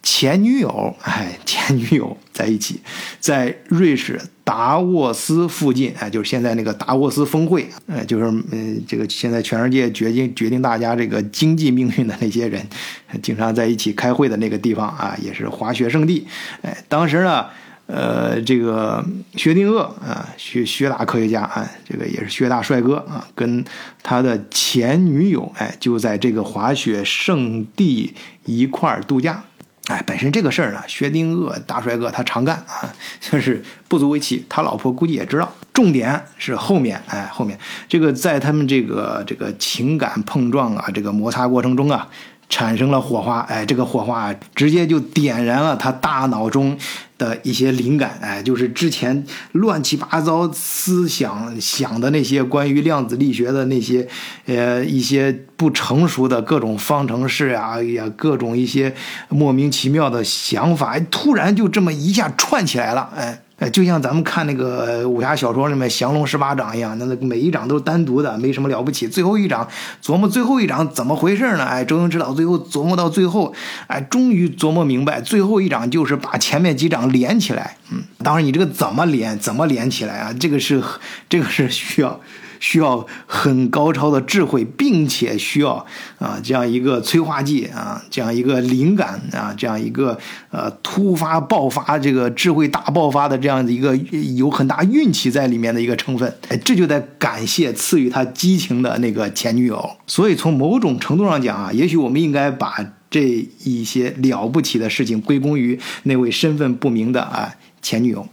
[0.01, 2.79] 前女友，哎，前女友在一起，
[3.19, 12.65] 在瑞士达沃斯附近，哎，就是现在那个达沃斯峰会，哎，就是嗯，这个现在全世界决定决定大家这个经济命运的那些人，
[13.21, 16.25] 经常在一起开会的那个地方啊，也是滑雪圣地。
[16.61, 17.47] 哎，当时呢，
[17.87, 23.65] 呃，这个薛定谔啊，薛薛大科学家啊，这个也是薛大帅哥啊，跟
[24.01, 28.13] 他的前女友，哎，就在这个滑雪圣地
[28.45, 29.43] 一块儿度假。
[29.89, 32.87] 哎，本身这个事儿呢，薛定谔大帅哥他常干啊，
[33.19, 34.45] 就是不足为奇。
[34.47, 35.51] 他老婆估计也知道。
[35.73, 42.07] 重点是后面，哎，后面这个在他们这个这个情感碰撞啊，这个摩擦过程中啊。
[42.51, 46.75] 产生了火花，哎，这个火花直接就点燃了他大脑中
[47.19, 54.07] 的一些灵感，哎，就是之前乱七八糟思想想的那些关于量子力学的那些，
[54.47, 58.95] 呃，一些不成熟的各种方程式呀，哎呀，各种一些
[59.27, 63.43] 莫名其妙的想法，突然就这么一下串起来了，哎。
[63.59, 69.07] 哎，就像咱们看那个武侠小说里面降龙十八掌一样，那那每一掌都是单独的，没什么了不起。
[69.07, 69.67] 最后一掌
[70.01, 71.65] 琢磨最后一掌怎么回事呢？
[71.65, 73.53] 哎，周星驰导最后琢磨到最后，
[73.87, 77.75] 哎，终于琢磨明白，最后一掌就是把前面几掌连起来。
[77.91, 80.33] 嗯，当然你这个怎么连，怎么连起来啊？
[80.39, 80.81] 这个是
[81.27, 82.19] 这个是需要。
[82.59, 85.85] 需要很高超的智慧，并且需要
[86.17, 90.17] 啊这样一个催化剂啊，这样一个灵感啊，这样一个
[90.51, 96.33] 呃突发爆发这个智慧大爆发的这样的一个有很大运气在里面的一个成分。
[96.49, 99.89] 哎，这就得感谢赐予他激情的那个前女友。
[100.05, 108.27] 所以从某种程度上讲啊，也许我们应该把这一些了不起的事情归功于那位身份不明的啊前女友。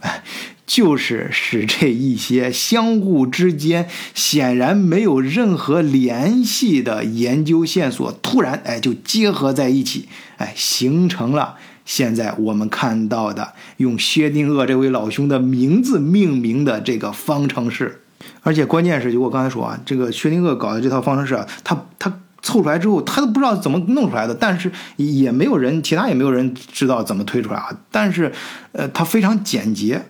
[0.67, 18.01] 就是使这一些相互之间显然没有任何联系的研究线索，突然哎就结合在一起，哎形成了现在我们看到的用薛定谔这位老兄的名字命名的这个方程式。
[18.41, 27.69] 而且关键是，就我刚才说啊，这个薛定谔搞的这套方程式啊，他他凑出来之后，他都不知道怎么弄出来的，但是也没有人，其他也没有人知道怎么推出来啊。
[27.89, 28.33] 但是，
[28.73, 30.03] 呃，他非常简洁。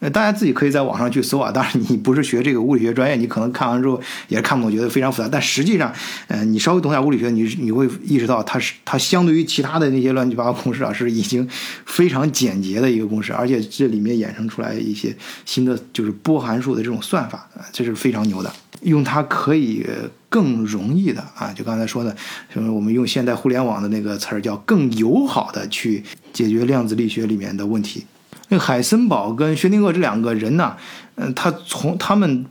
[0.00, 1.50] 呃，大家自己可以在网上去搜啊。
[1.50, 5.28] 当然，你不是学这个物理学专业，你可能看完之后也是看不懂，觉得非常复杂。
[5.30, 5.92] 但实际上，
[6.28, 11.48] 呃，你稍微懂点物理学，你你会意识到，它是它相对于其他的那些乱七八糟公式啊，是已经
[11.84, 18.52] 非常简洁的一个公式，而且这里面衍生出来一些新的就是波函数的这种算法啊，这是非常牛的。
[18.82, 19.84] 用它可以
[20.28, 22.16] 更容易的啊，就刚才说的，
[22.48, 28.04] 什么我们用现代互联网的那个词儿叫更友好的去解决量子力学里面的问题。
[28.48, 30.76] 那海森堡跟薛定谔这两个人呢，
[31.16, 32.46] 嗯，他从他们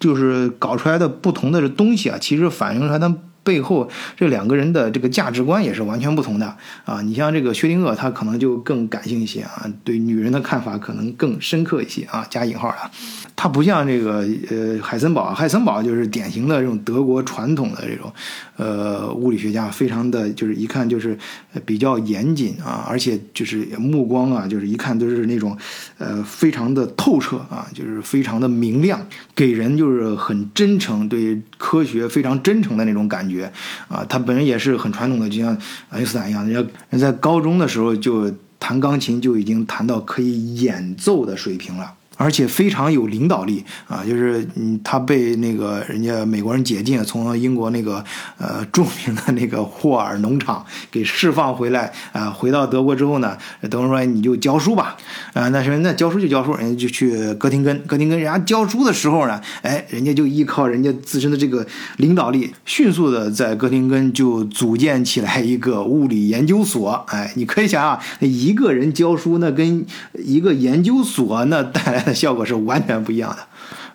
[0.00, 7.00] 就是搞出来的不同的东西啊，其实反映出来他们背后这两个人的这个价值观也是完全不同的啊。
[7.00, 12.90] 你像这个薛定谔，他可能就更感性一些啊，对女人的看法可能更深刻一些啊，加引号的。
[13.34, 18.12] 他不像这个呃海森堡，海森堡就是典型的这种德国传统的这种
[18.56, 21.16] 呃物理学家，非常的就是一看就是
[21.64, 25.56] 比较严谨啊，而且就是目光啊，就是一看都是那种
[25.98, 29.00] 呃非常的透彻啊，就是非常的明亮，
[29.36, 33.52] 给人就是很真诚，对科学非常真诚的那种感觉
[33.88, 34.02] 啊。
[34.08, 35.54] 他本人也是很传统的，就像
[35.90, 41.92] 爱因斯坦一样，人家在高中的时候就弹钢琴就已经弹到可以演奏的水平了。
[42.18, 48.04] 而且非常有领导力啊，就是嗯，他被那个人家美国人解禁，从英国那个
[48.38, 53.38] 呃著名的那个霍尔农场给释放回来啊，回到德国之后呢，
[53.70, 54.96] 等于说你就教书吧
[55.32, 61.64] 啊，那是那教书就教书，人家就去哥廷根，哥廷根人家教书的时候呢，哎，人家就依靠人家自身的这个
[61.98, 72.07] 领导力，迅速的在哥廷根就组建起来一个物理研究所，哎，你可以想啊，一个人教书，那跟一个研究所那带来。
[72.14, 73.47] 效果是完全不一样的。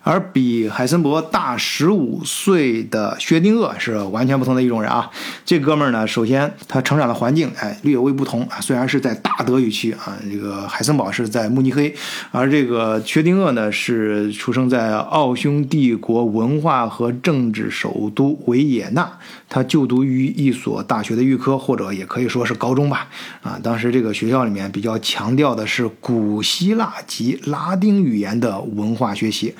[0.04, 5.10] 而比海森堡大十五岁的薛定谔是完全不同的一种人啊！
[5.46, 11.94] 这哥们儿呢，首先他成长的环境哎略微不同啊，虽然是在大德语区啊，这个海森堡是在慕尼黑，
[12.30, 19.10] 而这个薛定谔呢是出生在奥匈帝国文化和政治首都维也纳，
[19.48, 23.08] 他就读于一所大学的预科或者也可以说是高中吧
[23.42, 29.54] 啊，当时这个学校里面比较强调的是古希腊及拉丁语言的文化学习。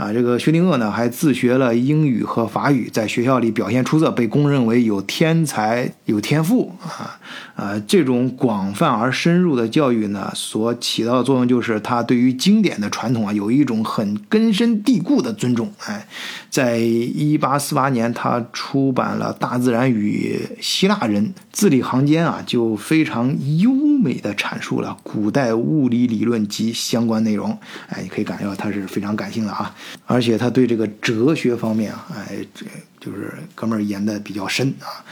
[0.00, 7.20] 啊，这个薛定谔呢，还自学了英语和法语，在学校里表现出色，被公认为有天才、有天赋啊。
[7.54, 15.70] 啊，这种广泛而深入的教育呢，所起到的作用就是他对于经典的传统啊，有一种很根深蒂固的尊重。
[15.84, 16.06] 哎，
[16.48, 23.70] 在一八四八年，他出版了《大自然与希腊人》，字里行间啊，就非常优
[24.02, 27.56] 美的阐述了古代物理理论及相关内容。
[27.88, 29.74] 哎，你可以感觉到他是非常感性的啊，
[30.06, 32.66] 而且他对这个哲学方面啊，哎，这
[32.98, 35.04] 就是哥们儿研的比较深啊。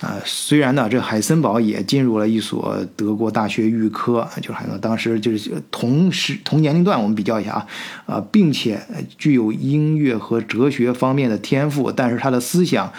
[0.00, 7.66] 啊，虽然呢，这海森堡也进入了一所德国大学预科，就是海森当时就是同时同年龄段，我们比较一下啊，
[8.06, 8.80] 啊，并且
[9.18, 12.90] 具有音乐和哲学方面的天赋，但是他的思想。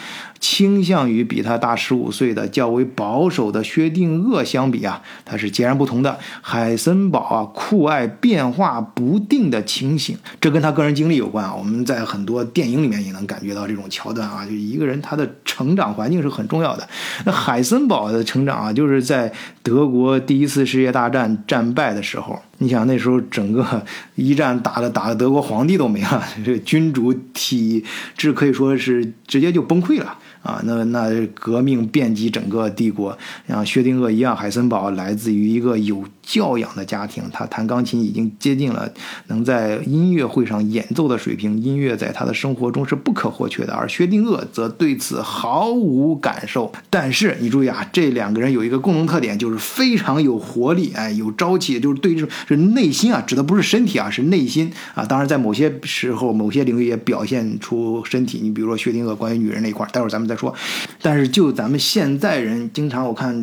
[0.41, 6.17] 倾向于比他大十五岁的较为保守的薛定谔相比啊，他是截然不同的。
[6.41, 11.55] 海森堡啊，酷爱变化不定的情形，这跟他个人经历有关啊。
[11.55, 16.89] 我们在很多电影里面也能感觉到这种桥段啊，就一个人他的成长环境是很重要的。
[17.23, 27.85] 那海森堡的成长啊，就是在德国第一次世界大战战败的时候，你想那时候整个一战打的打的德国皇帝都没了，这个君主体
[28.17, 30.17] 制可以说是直接就崩溃了。
[30.41, 33.15] 啊，那那革命遍及整个帝国，
[33.47, 38.91] 像薛定谔一样，海森堡来自于一个有教养的家庭，他弹钢琴已经接近了
[39.27, 46.71] 能在音乐会上演奏的水平，音乐在他的生活中是不可或缺的，而薛定谔则对此毫无感受。
[46.89, 55.05] 但是你注意啊，这两个人有一个共同特点，就是非常有活力，哎，有朝气，就是对这种是内心啊，指的不是身体啊，是内心啊。
[55.05, 58.39] 当然，在某些时候、某些领域也表现出身体。
[58.41, 60.30] 你比如说薛定谔关于女人那一块，待会儿咱们。
[60.31, 60.53] 再说，
[61.01, 63.33] 但是就咱们现代人，经常我看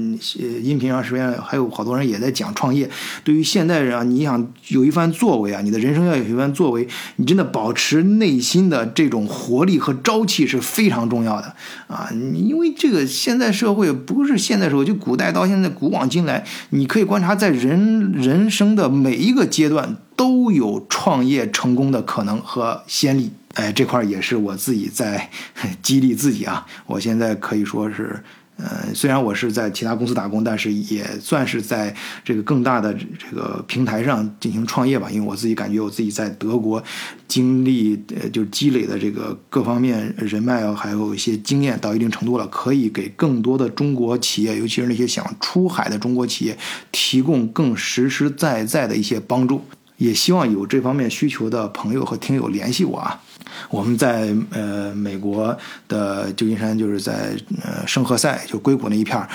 [0.41, 2.89] 呃音频上实际上还有好多人也在讲创业。
[3.23, 11.55] 对于现代人啊，你想有一番作为啊，你的人生要有一番作为，你真的保持内心的这种活力和朝气是非常重要的
[11.89, 12.09] 啊。
[12.35, 23.31] 因为这个现在社会不是现代社会，就古代到现在古往今来，你可以观察在人人生的每一个阶段都有创业成功的可能和先例。
[23.59, 25.29] 哎，这块也是我自己在
[25.83, 26.65] 激励自己啊！
[26.87, 28.23] 我现在可以说是，
[28.57, 31.93] 呃，虽然我是在其他公司打工，但是也算是在
[32.25, 35.11] 这个更大的这个平台上进行创业吧。
[35.11, 36.81] 因为我自己感觉我自己在德国
[37.27, 46.57] 经历，呃，就积累的这个各方面人脉啊，还有一些经验到一定程度了，可以给更多的中国企业，尤其是那些想出海的中国企业，
[46.93, 49.65] 提供更实实在在的一些帮助。
[49.97, 53.21] 也希望有这方面需求的朋友和听友联系我啊。
[53.71, 55.57] 我们在呃美国
[55.89, 59.29] 的旧金山，就是在呃圣何塞，就硅谷那一片儿，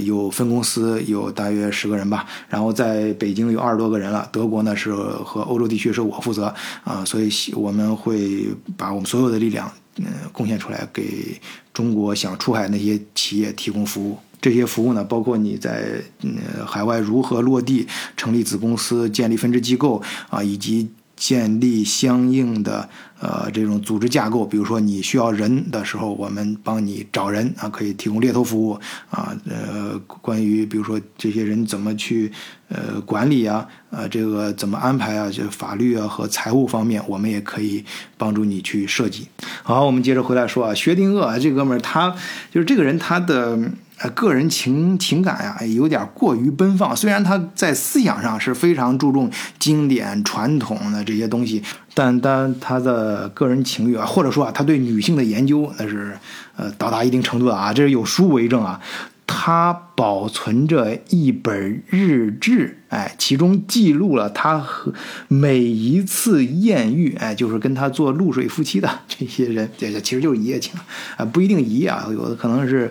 [0.00, 2.26] 有分公司，有大约十个人吧。
[2.48, 4.28] 然后在北京有二十多个人了。
[4.32, 6.54] 德国呢是和欧洲地区是我负责
[6.84, 11.40] 啊，所以我们会把我们所有的力量，嗯，贡献出来，给
[11.72, 14.18] 中国想出海那些企业提供服务。
[14.40, 16.36] 这些服务呢，包括你在嗯
[16.66, 17.86] 海外如何落地、
[18.16, 20.90] 成立子公司、建立分支机构啊，以及。
[21.20, 22.88] 建立相应的
[23.20, 29.36] 呃这种组织架构，比如说你需要人的时候，我们帮你找人啊，可以提供猎头服务啊。
[29.44, 32.32] 呃，关于比如说这些人怎么去
[32.70, 37.84] 呃管理啊，呃这个怎么安排啊，就法律啊和财务方面，我们也可以
[38.16, 39.28] 帮助你去设计。
[39.62, 42.16] 好，我们接着回来说啊，薛定谔这哥们儿他
[42.50, 43.58] 就是这个人他的。
[44.02, 46.96] 呃，个人情情感呀，有点过于奔放。
[46.96, 56.16] 虽然他在思想上是非常注重经典传统的这些东西，但但他的个人情欲啊，或者说啊，他对女性的研究那是
[56.56, 58.80] 呃到达一定程度的啊，这是有书为证啊。
[59.26, 64.94] 他保存着一本日志，哎，其中记录了他和
[65.28, 70.72] 每一次艳遇，哎，就是跟他做露水夫妻的 这些人，这其实就是一夜情
[71.18, 72.90] 啊，不一定一夜啊，有的可能是。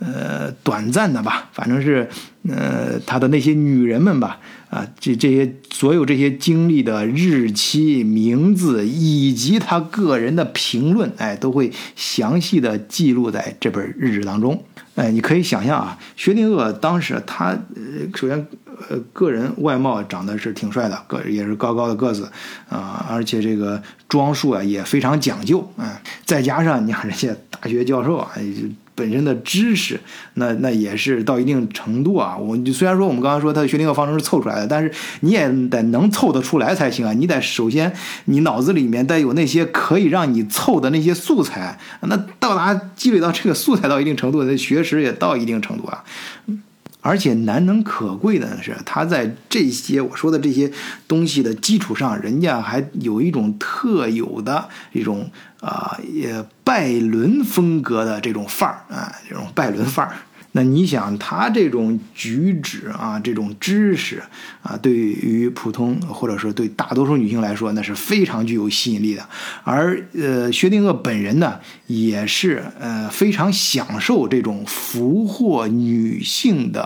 [0.00, 2.08] 呃，短暂的吧，反正是，
[2.48, 4.40] 呃，他的那些女人们吧，
[4.70, 14.64] 啊，这这些所有这些经历的日期、名字以及他个人的评论，哎，都会详细的记录在这本日志当中。
[14.94, 18.46] 哎，你可以想象啊，薛定谔当时他，呃，首先，
[18.88, 22.26] 呃，个人外貌长得是挺帅的，个也是高高的个子，
[22.70, 28.30] 啊，而且这个装束啊也非常讲究，啊，再加上你看人家大学教授啊，
[28.94, 29.98] 本身的知识，
[30.34, 32.36] 那那也是到一定程度啊。
[32.36, 37.12] 我虽然说我们刚刚说他的薛定谔方程是凑出来的，但是你也得能凑得出来才行啊。
[37.12, 37.92] 你得首先
[38.26, 46.04] 你脑子里面得有那些可以让你凑的那些素材，那到达积累到这个素材到一定程度，那学识也到一定程度啊。
[47.00, 50.70] 而且难能可贵的是，他在这些我说的这些
[51.08, 55.30] 东西的基础上，人家还有一种特有的一种
[55.60, 60.14] 啊，也拜伦风格的这种范儿啊，这种拜伦范儿。
[60.52, 64.20] 那你想他这种举止啊，这种知识
[64.62, 69.24] 啊，对于普通或者说对大多数女性来说，那是非常具有吸引力的。
[69.62, 76.82] 而呃，薛定谔本人呢，也是呃非常享受这种俘获女性的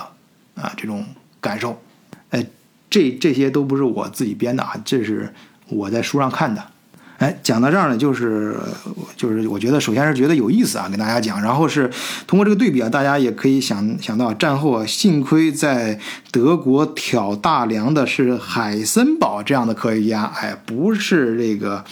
[0.54, 1.06] 啊这种
[1.40, 1.80] 感受。
[2.28, 2.44] 呃，
[2.90, 5.32] 这这些都不是我自己编的啊，这是
[5.68, 6.73] 我在书上看的。
[7.24, 8.54] 哎，讲到这儿呢，就是
[9.16, 11.90] 就是我觉得，首先是觉得有意思啊，跟大家讲，然后是
[12.26, 15.98] 通过这个对比啊，大家也可以想想到，战后啊，幸亏在
[16.30, 21.82] 德国挑大梁的是海森堡这样的科学家，哎，不是这个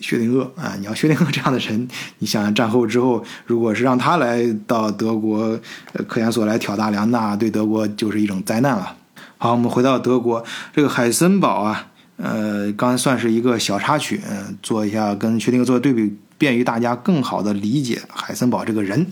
[0.00, 0.72] 薛定谔啊。
[0.78, 1.86] 你要薛定谔这样的人，
[2.20, 5.60] 你想想战后之后，如果是让他来到德国
[6.08, 8.96] 科研所来挑大梁，那对德国就是一种灾难了。
[9.36, 10.42] 好，我们回到德国，
[10.74, 11.88] 这个海森堡啊。
[12.16, 14.20] 呃，刚才算是一个小插曲，
[14.62, 19.06] 做一下跟薛定谔做对比，便于大家更好的理解海森堡这个人。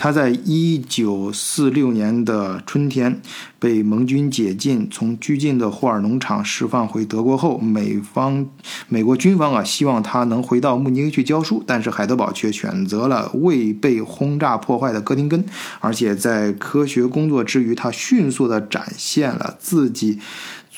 [0.00, 3.20] 他在一九四六年的春天
[3.58, 8.46] 被盟军解禁，从拘禁的霍尔农场释放回德国后，美方
[8.86, 15.44] 美国军方啊希望他能回到慕尼黑去教书，但是海德堡却选择了未被轰炸破坏的哥廷根，
[15.80, 20.20] 而且在科学工作之余，他迅速的展现了自己。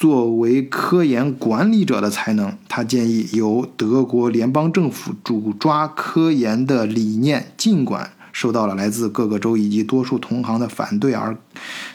[0.01, 11.36] 作为科研管理者的才能，他建议由德国联邦政府主抓科研的理念，尽管受到了来自各个州以及多数同行的反对，而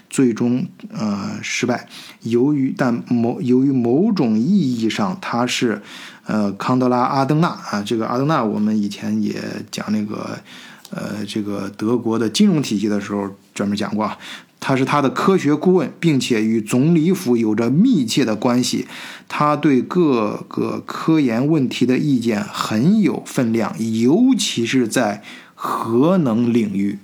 [0.08, 1.90] 最终呃失败。
[2.22, 5.82] 由于但某由于某种意义上，他是
[6.28, 9.42] 呃康德拉阿登纳啊，这个阿登纳我们以前也
[9.72, 10.38] 讲那个
[10.92, 14.12] 呃这个德国的金融体系的时候专门讲过。
[14.68, 18.88] 他是他的科学顾问，并且与总理府有着密切的关系。
[19.28, 25.22] 他对各个科研问题的意见很有分量，尤其是在
[25.54, 26.98] 核能领域。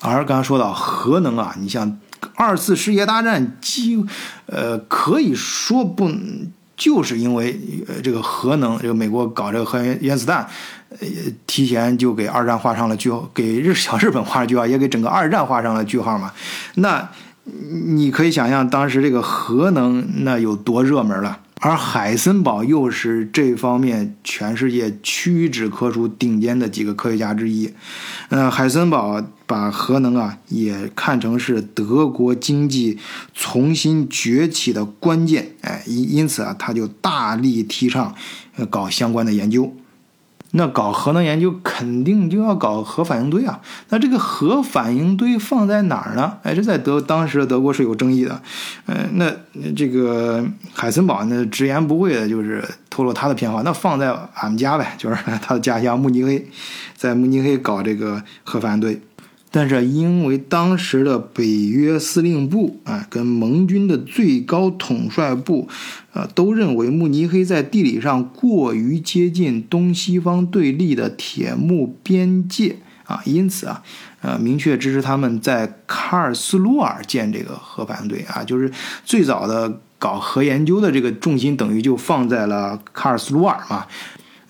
[0.00, 1.98] 而刚刚说到核能啊，你像
[2.36, 4.02] 二次世界大战，几
[4.46, 6.10] 呃可以说不。
[6.74, 10.48] 就是因为呃这个核能，这个美国搞这个核原原子弹，
[11.00, 11.08] 呃
[11.46, 16.32] 提前就给二战画上了句号，给日小日本画了句号，也给整个二战画上了句号嘛。
[16.76, 17.08] 那
[17.86, 21.40] 你可以想象当时这个核能那有多热门了。
[21.64, 27.72] 而海森堡又是这方面全世界屈指可数顶尖的几个科学家之一。
[28.30, 32.98] 呃，海森堡把核能啊也看成是德国经济
[33.32, 38.12] 重新崛起的关键，哎，因因此啊，他就大力提倡
[38.68, 39.72] 搞相关的研究。
[40.54, 46.38] 那搞核能研究肯定就要搞核反应堆啊，那这个核反应堆放在哪儿呢？
[46.42, 48.40] 哎，这在德当时的德国是有争议的。
[48.86, 49.32] 嗯，那
[49.74, 50.44] 这个
[50.74, 56.46] 海森堡呢直言不讳的就是透露他的偏好，那放在俺们家呗，就是他的家乡慕尼黑，
[56.94, 59.00] 在慕尼黑搞这个核反应堆。
[59.54, 65.68] 但是因为当时的北约司令部啊，跟盟军的最高统帅部，
[66.14, 73.82] 呃，都认为慕尼黑在地理上过于接近东西方对立的铁幕边界啊，因此啊，
[74.22, 78.72] 呃，明确支持他们在卡尔斯鲁尔建这个核反应堆啊，就是
[79.04, 83.86] 最早的搞核研究的这个重心等于就放在了卡尔斯鲁尔嘛。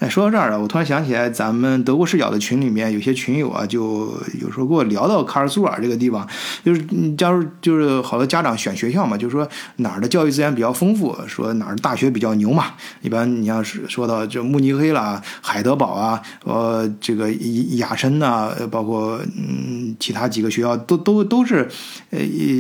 [0.03, 6.27] 哎，说到这儿了，我突然想起来，咱们德国视角的群里面有些群友啊，就有时候跟我聊到卡尔苏尔这个地方，
[6.65, 6.85] 就是
[7.17, 12.73] 假如就是好多家长选学校嘛，就是说哪儿的教育资源比较丰富，说哪儿大学比较牛嘛。
[13.01, 17.33] 一般你要是说到这慕尼黑啦、海德堡啊、呃这个
[17.77, 21.69] 雅琛呐，包括嗯其他几个学校，都都都是，
[22.11, 22.19] 呃，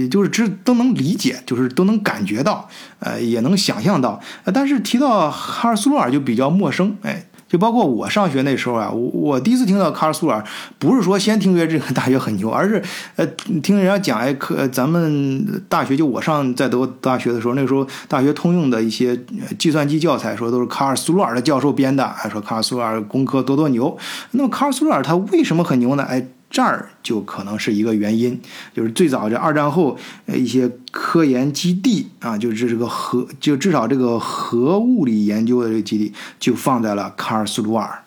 [0.09, 2.69] 就是知都能理解，就是都能感觉到，
[3.01, 4.21] 呃，也能想象到。
[4.55, 7.25] 但是提到哈尔苏尔就比较陌生，哎。
[7.53, 10.43] 就包括我上学那时候啊，我我第一次听到卡尔苏尔，
[10.79, 12.83] 不是说先听说这个大学很牛，而是
[13.17, 13.27] 呃
[13.63, 19.15] 听人家讲哎，课咱们大学就我上在德国大学的时候，那时候大学通用的一些
[19.59, 23.95] 计算机教材说都是卡尔苏尔的教授编的，还说卡尔苏尔工科多多牛。
[24.31, 26.05] 那么卡尔苏尔他为什么很牛呢？
[26.05, 26.27] 哎。
[26.53, 28.39] 这儿就可能是一个原因，
[28.75, 38.02] 就是最早这二战后，呃一些科研基地啊，就是这个核，就至少这个核物理研究的这个基地就放在了卡尔斯鲁尔。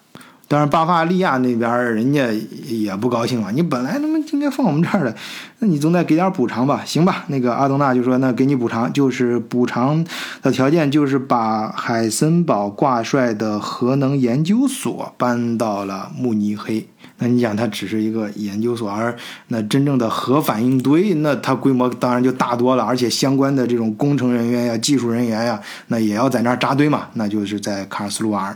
[0.48, 2.28] 当然，巴伐利亚那边人家
[2.68, 5.16] 也不高兴了，你本来他妈应该放我们这儿的，
[5.60, 6.84] 那你总得给点补偿吧？
[6.86, 10.06] 行吧，那个阿东纳就说，那给你补偿，就是补偿
[10.44, 16.88] 的条件就是把海森堡挂帅的核能研究所搬到了慕尼黑。
[17.18, 19.16] 那你讲它只是一个研究所，而
[19.48, 28.56] 那真正的核反应堆，那它规模当然就大多了，而且相关的这种工程人员呀、技术人员呀，那也要在那儿扎堆嘛，那就是在卡尔斯鲁瓦。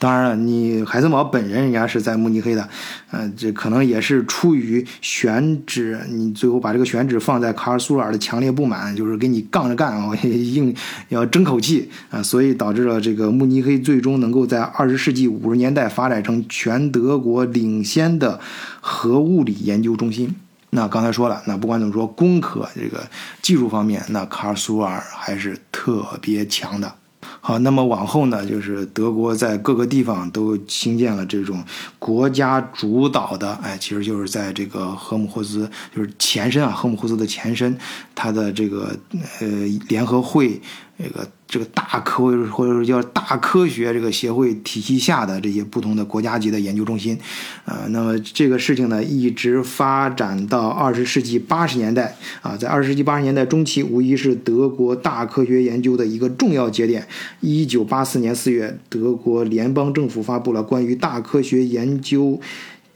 [0.00, 2.66] 当然了，你海森堡本人人家是在慕尼黑的，
[3.10, 10.74] 呃，这可能也是出于选址，你最后把这个选址放在卡尔苏尔的强烈不满，就是跟你杠着干啊， 硬
[11.10, 18.40] 要争口气啊，所以导致了这个慕尼黑最终能够在二十世纪五十年代发展成全德国领先的
[18.80, 20.34] 核物理研究中心。
[20.70, 23.06] 那刚才说了，那不管怎么说，工科这个
[23.42, 26.94] 技术方面，那卡尔苏尔还是特别强的。
[27.40, 31.64] 好，那么往后呢，就是德国在各个地方都兴建了这种
[31.98, 37.76] 国家主导的，哎，其实就是在这个赫姆霍兹，就是前身啊，赫姆霍兹的前身，
[38.14, 38.94] 它的这个
[39.40, 39.46] 呃
[39.88, 40.60] 联合会。
[41.02, 47.18] 这个这个大科或者说叫大科学这个协会体系下的这些不同的国家级的研究中心，
[47.64, 57.08] 呃，那么这个事情呢，一直发展到二十世纪八十年代啊，在二十世纪八十年代中期，无疑是德国大科学研究的一个重要节点。
[57.40, 62.38] 一九八四年四月，德国联邦政府发布了关于大科学研究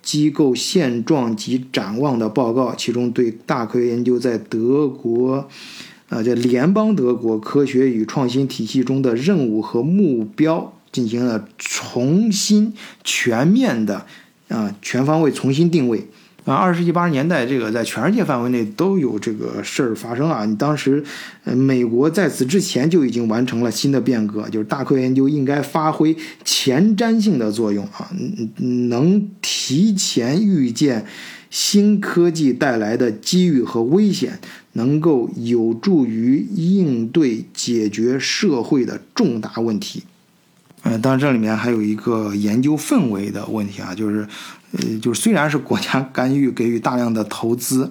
[0.03, 5.49] 机构现状及展望的报告，其中对大科学研究在德国。
[6.15, 14.07] 啊，在联邦德国科学与创新体系中的任务和目标进行了重新全面的
[14.47, 16.07] 啊全方位重新定位
[16.45, 16.55] 啊。
[16.55, 20.45] 二十世纪八十年代，这个在全世界范围内都有这个事儿发生啊。
[20.45, 21.03] 你当时，
[21.43, 28.09] 呃，美国在此之前就已经完成了新的变革，就是大科研究应该发挥前瞻性的作用啊，
[28.59, 31.05] 能提前预见
[31.51, 34.39] 新科技带来的机遇和危险。
[34.75, 40.03] 能够有助于应对解决社会的重大问题，
[40.83, 44.29] 嗯，当然这里面还有一个研究氛围的问题啊，就是，
[44.73, 47.91] 呃，就是虽然是国家干预给予大量的投资，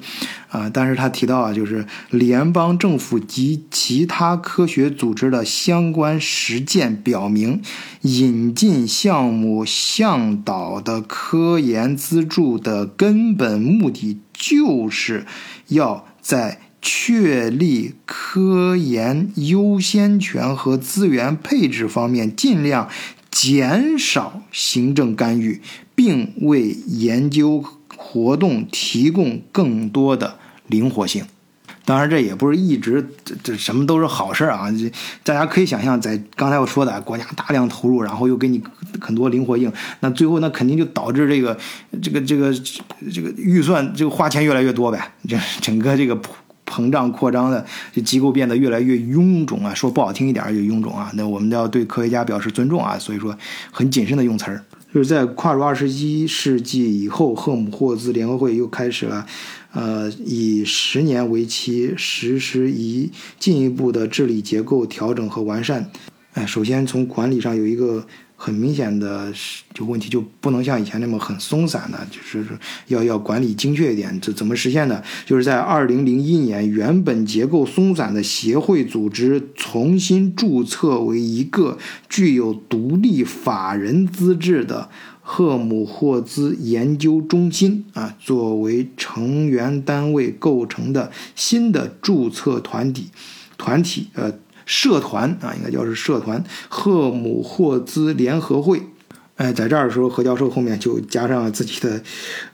[0.49, 7.61] 啊，但是他提到啊，就是联邦政府及其他科学组织的相关实践表明，
[8.01, 15.25] 引进项目向导的科研资助的根本目的就是
[15.69, 16.59] 要在。
[16.86, 22.89] 确立科研优先权和资源配置方面，尽量
[23.31, 25.61] 减少行政干预，
[25.95, 27.63] 并为研究
[27.95, 31.23] 活动提供更多的灵活性。
[31.86, 34.67] 当然，这也不是一直这这什么都是好事啊！
[35.23, 38.61] 大家可以想象，在刚才我说的国家大量投入，然后又给你
[39.01, 41.57] 很多灵活性，那最后那肯定就导致这个
[42.01, 42.53] 这个这个
[43.13, 46.17] 这个预算这个花钱越来越多呗，这整个这个
[46.66, 49.74] 膨胀扩张的这机构变得越来越臃肿啊！
[49.74, 51.11] 说不好听一点，就臃肿啊！
[51.16, 52.97] 那我们都要对科学家表示尊重啊！
[52.97, 53.38] 所以说，
[53.72, 54.64] 很谨慎的用词儿。
[54.93, 59.26] 就是在跨入二十一世纪以后，赫姆霍兹联合会又开始了，
[59.74, 65.89] 呃，以十年为期实施一进一步的治理结构调整和完善。
[66.34, 68.05] 哎，首先从管理上有一个。
[68.44, 72.46] 很明显的是就问题就不能像以前那么很松散的，就是
[72.88, 74.20] 要要管理精确一点。
[74.20, 75.02] 这怎么实现呢？
[75.26, 81.78] 就是在二零零一年，原本结构松散的协会组织重新注册为一个
[82.10, 84.89] 具有独立法人资质的
[85.22, 93.08] 赫姆霍兹研究中心啊，作为成员单位构成的新的注册团体
[93.58, 94.34] 团体呃。
[94.66, 98.82] 社团啊，应该叫是社团赫姆霍兹联合会。
[99.36, 102.01] 哎，在这儿的时候，何教授后面就加上了自己的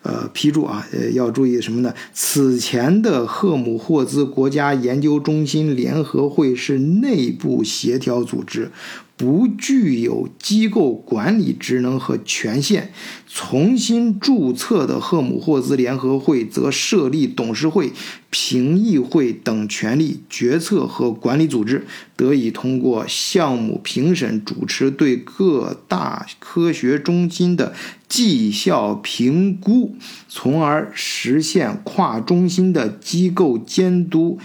[0.01, 1.93] 呃批注啊，呃，要注意什么呢？
[2.13, 8.71] 此前的赫姆霍兹国家研究中心联合会是内部协调组织。
[9.19, 12.93] 不具有机构管理职能和权限，
[13.27, 17.91] 重新注册的赫姆霍兹联合会则设立董事会、
[18.29, 27.73] 评议会等权力决策和管理组织，得以通过项目评审主持对各大科学中心的
[28.07, 29.97] 绩效评估，
[30.29, 34.39] 从而实现跨中心的机构监督。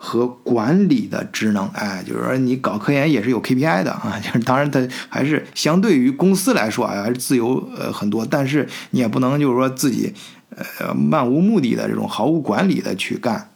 [0.00, 10.14] 和管理的职能，哎，就是说你搞科研也是有 KPI 的啊， 就是当然它还是相对于公司来说啊，还是自由呃很多，但是你也不能就是说自己
[10.56, 13.50] 呃漫无目的的这种毫无管理的去干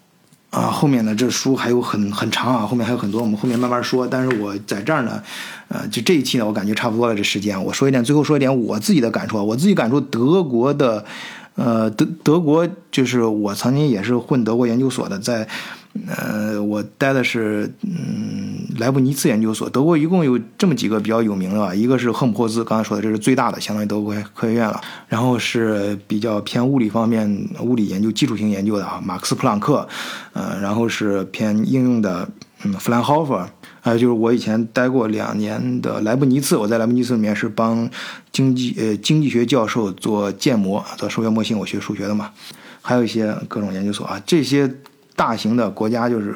[0.50, 0.62] 啊。
[0.62, 4.04] 后面呢这书还有很很长啊，后面还有很多，我们后面慢慢说。
[4.04, 5.22] 但是我在这儿呢，
[5.68, 11.04] 呃，就这一期呢，我感觉差不多了，这时间我说一点，最后说一点我自己的感触，我自己感触德国的，
[11.54, 15.46] 呃德德国就是我曾经也是混德国研究所的，在。
[16.08, 19.68] 呃，我待的是嗯莱布尼茨研究所。
[19.68, 24.80] 德国一共有这么几个比较有名的吧，一个是赫姆霍兹，刚才说的这是最大的，相当于德国科学院了。
[25.06, 29.86] 然后是比较偏物理方面、物理研究、基础性研究的啊，马克思普朗克。
[30.32, 32.26] 呃，然后是偏应用的，
[32.64, 33.38] 嗯，弗兰霍夫。
[33.82, 37.88] 还有就是我以前待过两年的莱布尼茨，我在莱布尼茨里面是帮
[38.32, 42.30] 经济呃经济学教授做建模，做数学模型，我学数学的嘛。
[42.80, 44.74] 还有一些各种研究所啊，这些。
[45.22, 46.34] 大型的国家就是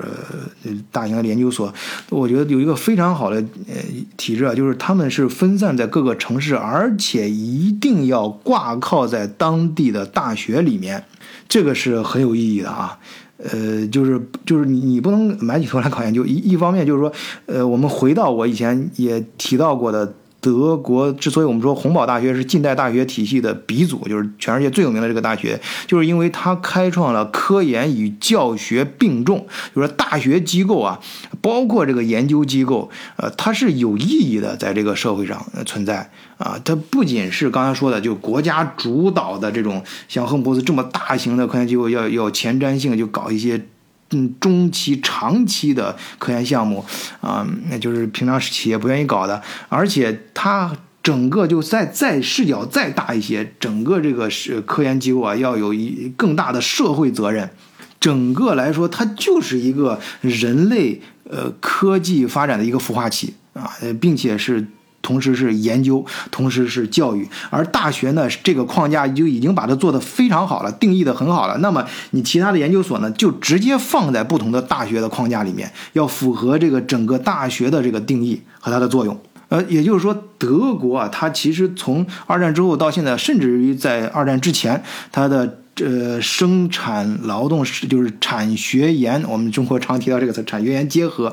[0.65, 1.75] 呃大型的研究所，
[2.09, 3.75] 我觉得有一个非常好的呃
[4.17, 11.03] 体制啊，就是他们是分散在各个城市，而且一定要挂靠在当地的大学里面，
[11.49, 12.97] 这个是很有意义的啊。
[13.39, 17.13] 呃，就是就是你你不能买起头来搞研究，一一方面就是说，
[17.47, 20.15] 呃，我们回到我以前也提到过的。
[20.47, 29.45] 德国之所以我们说洪堡大学是近代大学体系的鼻祖，就是全世界最有名的这个大学，就是因为它开创了科研与教学并重，
[29.75, 31.01] 就是说大学机构啊，
[31.41, 36.57] 包括这个研究机构，呃，它是有意义的，在这个社会上存在啊。
[36.65, 43.67] 它不仅是刚才说的，就国家主导的这种像亨伯斯这么大型的科研机构，要要前瞻性，就搞一些。
[44.11, 46.85] 嗯，中期、长期的科研项目，
[47.21, 50.71] 啊，那就是平常企业不愿意搞的，而且它
[51.03, 57.51] 整个就再再视角再大一些，整个这个是科研机构啊，要有一更大的社会责任。
[57.99, 64.69] 整个来说，它就是一个人类呃科技发展的一个孵化器啊，并且是。
[65.07, 71.57] 同时是研究，同时是教育，而大学呢，这个框架就已经把它做得非常好了，定义的很好了。
[71.59, 79.17] 那么你其他的研究所呢，就直接放在不同的大学的框架里面，要符合这个整个大学的这个定义和它的作用。
[79.49, 84.83] 呃，也就是说，德国啊，它其实从二战之后到现在，甚至于在二战之前，
[85.13, 91.33] 它的呃生产劳动是就是产学研，我们中国常提到这个词，产学研结合。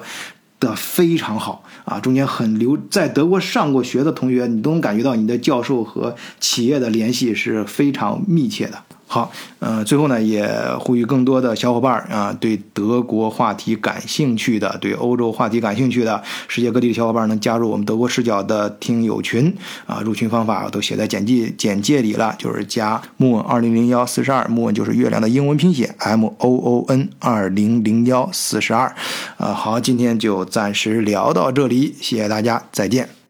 [0.60, 8.84] 的非常好啊，中间很留，在德国上过学的同学，你都能感觉到你的教授和企业的联系是非常密切的。
[9.14, 10.50] 好，呃，最后呢，也
[10.80, 19.56] 呼吁更多的小伙伴啊，对德国话题感兴趣的，对欧洲话题感兴趣的，世界各地的小伙伴能加入我们德国视角的听友群
[19.86, 20.02] 啊。
[20.04, 28.96] 入群方法都写在简介简介里了，就是加 moon 二零零幺四十二，moon 就是月亮的英文拼写 m o o n 二零零幺四十二。
[29.38, 33.23] 啊，好，今天就暂时聊到这里，谢谢大家，再见。